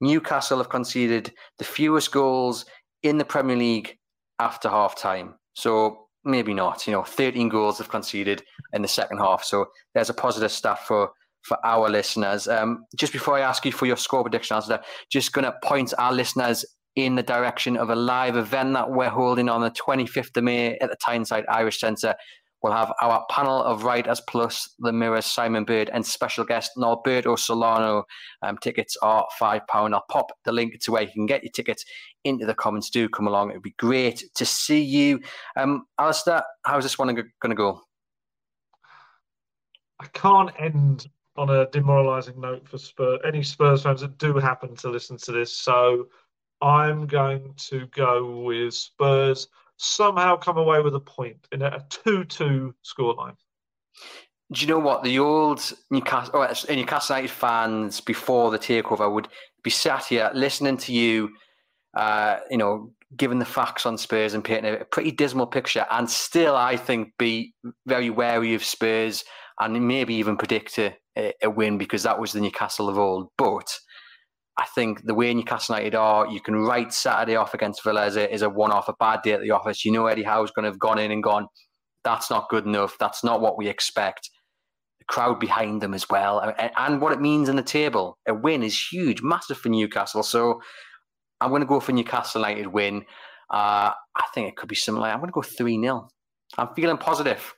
Newcastle 0.00 0.58
have 0.58 0.68
conceded 0.68 1.32
the 1.58 1.64
fewest 1.64 2.12
goals 2.12 2.64
in 3.02 3.18
the 3.18 3.24
Premier 3.24 3.56
League 3.56 3.96
after 4.38 4.68
half 4.68 4.96
time. 4.96 5.34
So 5.54 6.06
maybe 6.24 6.54
not. 6.54 6.86
You 6.86 6.92
know, 6.92 7.02
13 7.02 7.48
goals 7.48 7.78
have 7.78 7.88
conceded 7.88 8.42
in 8.72 8.82
the 8.82 8.88
second 8.88 9.18
half. 9.18 9.44
So 9.44 9.66
there's 9.94 10.10
a 10.10 10.14
positive 10.14 10.52
stat 10.52 10.80
for 10.86 11.10
for 11.42 11.56
our 11.64 11.88
listeners. 11.88 12.48
Um, 12.48 12.84
just 12.96 13.12
before 13.12 13.36
I 13.36 13.40
ask 13.40 13.64
you 13.64 13.72
for 13.72 13.86
your 13.86 13.96
score 13.96 14.22
prediction, 14.22 14.56
answer, 14.56 14.80
just 15.10 15.32
going 15.32 15.44
to 15.44 15.54
point 15.62 15.94
our 15.96 16.12
listeners 16.12 16.64
in 16.96 17.14
the 17.14 17.22
direction 17.22 17.76
of 17.76 17.90
a 17.90 17.94
live 17.94 18.36
event 18.36 18.74
that 18.74 18.90
we're 18.90 19.08
holding 19.08 19.48
on 19.48 19.60
the 19.60 19.70
25th 19.70 20.36
of 20.36 20.44
May 20.44 20.76
at 20.78 20.90
the 20.90 20.96
Tyneside 20.96 21.44
Irish 21.48 21.78
Centre. 21.78 22.14
We'll 22.62 22.72
have 22.72 22.92
our 23.00 23.24
panel 23.30 23.62
of 23.62 23.84
writers 23.84 24.20
plus 24.28 24.74
the 24.80 24.92
Mirror 24.92 25.22
Simon 25.22 25.64
Bird 25.64 25.90
and 25.92 26.04
special 26.04 26.44
guest 26.44 26.72
Norberto 26.76 27.38
Solano. 27.38 28.04
Um, 28.42 28.58
tickets 28.58 28.96
are 29.00 29.26
£5. 29.40 29.60
I'll 29.70 30.04
pop 30.10 30.32
the 30.44 30.52
link 30.52 30.80
to 30.80 30.92
where 30.92 31.02
you 31.02 31.10
can 31.12 31.26
get 31.26 31.44
your 31.44 31.52
tickets 31.52 31.84
into 32.24 32.46
the 32.46 32.54
comments. 32.54 32.90
Do 32.90 33.08
come 33.08 33.28
along. 33.28 33.50
It'd 33.50 33.62
be 33.62 33.74
great 33.78 34.24
to 34.34 34.44
see 34.44 34.82
you. 34.82 35.20
Um, 35.56 35.84
Alasdair, 36.00 36.42
how's 36.64 36.82
this 36.82 36.98
one 36.98 37.14
going 37.14 37.26
to 37.48 37.54
go? 37.54 37.80
I 40.00 40.06
can't 40.12 40.50
end 40.58 41.06
on 41.36 41.50
a 41.50 41.66
demoralising 41.70 42.40
note 42.40 42.66
for 42.68 42.78
Spurs, 42.78 43.20
any 43.24 43.42
Spurs 43.42 43.84
fans 43.84 44.00
that 44.00 44.18
do 44.18 44.34
happen 44.34 44.74
to 44.76 44.90
listen 44.90 45.16
to 45.18 45.32
this. 45.32 45.56
So 45.56 46.08
I'm 46.60 47.06
going 47.06 47.54
to 47.68 47.86
go 47.94 48.42
with 48.42 48.74
Spurs 48.74 49.46
somehow 49.78 50.36
come 50.36 50.58
away 50.58 50.80
with 50.82 50.94
a 50.94 51.00
point 51.00 51.48
in 51.52 51.62
a 51.62 51.84
2 51.88 52.24
2 52.24 52.74
scoreline. 52.84 53.36
Do 54.52 54.60
you 54.62 54.66
know 54.66 54.78
what? 54.78 55.02
The 55.02 55.18
old 55.18 55.72
Newcastle, 55.90 56.32
oh, 56.34 56.74
Newcastle 56.74 57.16
United 57.16 57.30
fans 57.30 58.00
before 58.00 58.50
the 58.50 58.58
takeover 58.58 59.12
would 59.12 59.28
be 59.62 59.70
sat 59.70 60.06
here 60.06 60.30
listening 60.34 60.78
to 60.78 60.92
you, 60.92 61.30
uh, 61.94 62.38
you 62.50 62.56
know, 62.56 62.92
giving 63.16 63.38
the 63.38 63.44
facts 63.44 63.86
on 63.86 63.98
Spurs 63.98 64.34
and 64.34 64.44
painting 64.44 64.74
a 64.74 64.84
pretty 64.84 65.10
dismal 65.10 65.46
picture, 65.46 65.86
and 65.90 66.08
still, 66.08 66.56
I 66.56 66.76
think, 66.76 67.12
be 67.18 67.54
very 67.86 68.10
wary 68.10 68.54
of 68.54 68.64
Spurs 68.64 69.24
and 69.60 69.86
maybe 69.86 70.14
even 70.14 70.36
predict 70.36 70.78
a, 70.78 70.96
a 71.42 71.50
win 71.50 71.78
because 71.78 72.02
that 72.04 72.18
was 72.18 72.32
the 72.32 72.40
Newcastle 72.40 72.88
of 72.88 72.98
old. 72.98 73.28
But 73.36 73.68
I 74.58 74.66
think 74.74 75.06
the 75.06 75.14
way 75.14 75.32
Newcastle 75.32 75.76
United 75.76 75.94
are, 75.94 76.26
you 76.26 76.40
can 76.40 76.56
write 76.56 76.92
Saturday 76.92 77.36
off 77.36 77.54
against 77.54 77.84
Villa 77.84 78.04
as 78.04 78.16
a, 78.16 78.32
as 78.32 78.42
a 78.42 78.50
one 78.50 78.72
off, 78.72 78.88
a 78.88 78.94
bad 78.98 79.22
day 79.22 79.32
at 79.32 79.40
the 79.40 79.52
office. 79.52 79.84
You 79.84 79.92
know 79.92 80.06
Eddie 80.06 80.24
Howe's 80.24 80.50
going 80.50 80.64
to 80.64 80.70
have 80.70 80.80
gone 80.80 80.98
in 80.98 81.12
and 81.12 81.22
gone, 81.22 81.46
that's 82.04 82.28
not 82.28 82.48
good 82.48 82.66
enough. 82.66 82.96
That's 82.98 83.22
not 83.22 83.40
what 83.40 83.56
we 83.56 83.68
expect. 83.68 84.30
The 84.98 85.04
crowd 85.04 85.38
behind 85.38 85.80
them 85.80 85.94
as 85.94 86.08
well. 86.10 86.40
And, 86.40 86.72
and 86.76 87.00
what 87.00 87.12
it 87.12 87.20
means 87.20 87.48
in 87.48 87.56
the 87.56 87.62
table. 87.62 88.18
A 88.26 88.34
win 88.34 88.64
is 88.64 88.88
huge, 88.90 89.22
massive 89.22 89.58
for 89.58 89.68
Newcastle. 89.68 90.24
So 90.24 90.60
I'm 91.40 91.50
going 91.50 91.62
to 91.62 91.66
go 91.66 91.78
for 91.78 91.92
Newcastle 91.92 92.40
United 92.40 92.66
win. 92.66 93.04
Uh, 93.50 93.92
I 94.16 94.24
think 94.34 94.48
it 94.48 94.56
could 94.56 94.68
be 94.68 94.74
similar. 94.74 95.08
I'm 95.08 95.18
going 95.18 95.28
to 95.28 95.32
go 95.32 95.42
3 95.42 95.80
0. 95.80 96.08
I'm 96.56 96.74
feeling 96.74 96.96
positive. 96.96 97.54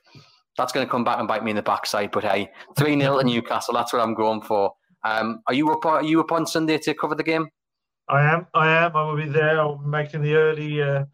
That's 0.57 0.71
going 0.71 0.85
to 0.85 0.91
come 0.91 1.03
back 1.03 1.17
and 1.17 1.27
bite 1.27 1.43
me 1.43 1.51
in 1.51 1.55
the 1.55 1.63
backside. 1.63 2.11
But 2.11 2.25
hey, 2.25 2.51
3 2.77 2.99
0 2.99 3.19
to 3.19 3.23
Newcastle. 3.25 3.73
That's 3.73 3.91
what 3.91 4.01
I'm 4.01 4.13
going 4.13 4.41
for. 4.41 4.73
Um, 5.03 5.41
are 5.47 5.53
you 5.53 5.71
up? 5.71 5.85
Are 5.85 6.03
you 6.03 6.19
up 6.19 6.31
on 6.31 6.45
Sunday 6.45 6.77
to 6.79 6.93
cover 6.93 7.15
the 7.15 7.23
game? 7.23 7.47
I 8.07 8.23
am. 8.23 8.47
I 8.53 8.67
am. 8.69 8.95
I 8.95 9.03
will 9.03 9.15
be 9.15 9.27
there. 9.27 9.59
I'm 9.59 9.89
making 9.89 10.21
the 10.21 10.35
early, 10.35 10.81
uh, 10.81 11.05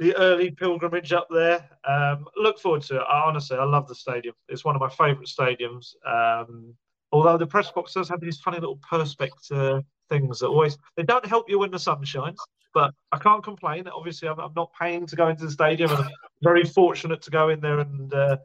the 0.00 0.16
early 0.16 0.50
pilgrimage 0.50 1.12
up 1.12 1.28
there. 1.30 1.68
Um, 1.86 2.26
look 2.36 2.58
forward 2.58 2.82
to 2.82 2.96
it. 2.96 3.04
I, 3.08 3.22
honestly, 3.26 3.58
I 3.58 3.64
love 3.64 3.86
the 3.88 3.94
stadium. 3.94 4.34
It's 4.48 4.64
one 4.64 4.74
of 4.74 4.80
my 4.80 4.88
favourite 4.88 5.28
stadiums. 5.28 5.94
Um, 6.06 6.74
although 7.12 7.36
the 7.36 7.46
press 7.46 7.70
box 7.70 7.92
does 7.92 8.08
have 8.08 8.20
these 8.20 8.40
funny 8.40 8.58
little 8.58 8.78
perspex 8.90 9.30
uh, 9.52 9.82
things 10.08 10.38
that 10.38 10.48
always 10.48 10.78
they 10.96 11.02
don't 11.02 11.26
help 11.26 11.48
you 11.48 11.58
when 11.58 11.70
the 11.70 11.78
sun 11.78 12.02
shines. 12.04 12.38
But 12.72 12.92
I 13.12 13.18
can't 13.18 13.42
complain. 13.42 13.88
Obviously, 13.88 14.28
I'm, 14.28 14.38
I'm 14.38 14.52
not 14.54 14.70
paying 14.78 15.06
to 15.06 15.16
go 15.16 15.28
into 15.28 15.44
the 15.44 15.50
stadium, 15.50 15.90
and 15.90 16.00
I'm 16.00 16.10
very 16.42 16.64
fortunate 16.64 17.22
to 17.22 17.30
go 17.30 17.48
in 17.50 17.60
there 17.60 17.80
and 17.80 18.12
uh, 18.12 18.36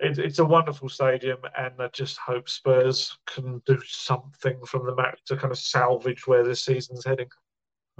it, 0.00 0.18
it's 0.18 0.38
a 0.38 0.44
wonderful 0.44 0.88
stadium, 0.88 1.38
and 1.56 1.74
I 1.78 1.88
just 1.88 2.18
hope 2.18 2.48
Spurs 2.48 3.16
can 3.26 3.62
do 3.66 3.80
something 3.86 4.58
from 4.66 4.86
the 4.86 4.94
match 4.94 5.20
to 5.26 5.36
kind 5.36 5.50
of 5.50 5.58
salvage 5.58 6.26
where 6.26 6.44
this 6.44 6.62
season's 6.62 7.04
heading. 7.04 7.28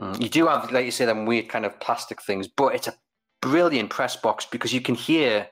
Mm. 0.00 0.20
You 0.20 0.28
do 0.28 0.46
have, 0.46 0.70
like 0.72 0.84
you 0.84 0.90
say, 0.90 1.06
them 1.06 1.24
weird 1.24 1.48
kind 1.48 1.64
of 1.64 1.78
plastic 1.80 2.22
things, 2.22 2.48
but 2.48 2.74
it's 2.74 2.88
a 2.88 2.94
brilliant 3.40 3.90
press 3.90 4.16
box 4.16 4.46
because 4.46 4.72
you 4.72 4.80
can 4.80 4.94
hear 4.94 5.48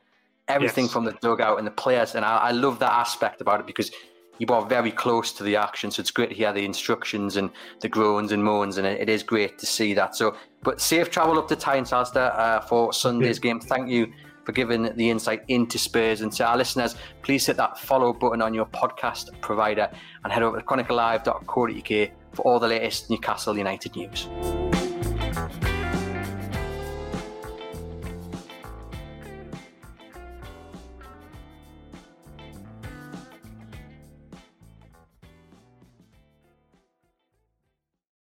everything 0.48 0.84
yes. 0.84 0.92
from 0.92 1.04
the 1.04 1.12
dugout 1.22 1.58
and 1.58 1.66
the 1.66 1.72
players, 1.72 2.14
and 2.14 2.24
I, 2.24 2.36
I 2.36 2.50
love 2.50 2.78
that 2.80 2.92
aspect 2.92 3.40
about 3.40 3.60
it 3.60 3.66
because 3.66 3.90
you 4.38 4.46
are 4.48 4.66
very 4.66 4.90
close 4.90 5.32
to 5.32 5.44
the 5.44 5.56
action, 5.56 5.90
so 5.90 6.00
it's 6.00 6.10
great 6.10 6.28
to 6.28 6.34
hear 6.34 6.52
the 6.52 6.64
instructions 6.64 7.36
and 7.36 7.50
the 7.80 7.88
groans 7.88 8.32
and 8.32 8.44
moans, 8.44 8.76
and 8.76 8.86
it, 8.86 9.08
is 9.08 9.22
great 9.22 9.58
to 9.58 9.66
see 9.66 9.94
that. 9.94 10.14
So, 10.14 10.36
but 10.62 10.80
safe 10.80 11.10
travel 11.10 11.38
up 11.38 11.48
to 11.48 11.56
Tyne 11.56 11.86
Salster 11.86 12.32
uh, 12.34 12.60
for 12.60 12.92
Sunday's 12.92 13.38
yeah. 13.38 13.52
game. 13.52 13.60
Thank 13.60 13.88
you 13.88 14.12
for 14.44 14.52
giving 14.52 14.94
the 14.96 15.10
insight 15.10 15.44
into 15.48 15.78
Spurs. 15.78 16.20
And 16.20 16.32
to 16.32 16.46
our 16.46 16.56
listeners, 16.56 16.96
please 17.22 17.46
hit 17.46 17.56
that 17.56 17.78
follow 17.78 18.12
button 18.12 18.42
on 18.42 18.54
your 18.54 18.66
podcast 18.66 19.38
provider 19.40 19.90
and 20.22 20.32
head 20.32 20.42
over 20.42 20.58
to 20.58 20.64
chroniclelive.co.uk 20.64 22.10
for 22.32 22.42
all 22.42 22.58
the 22.58 22.68
latest 22.68 23.10
Newcastle 23.10 23.56
United 23.56 23.96
news. 23.96 24.28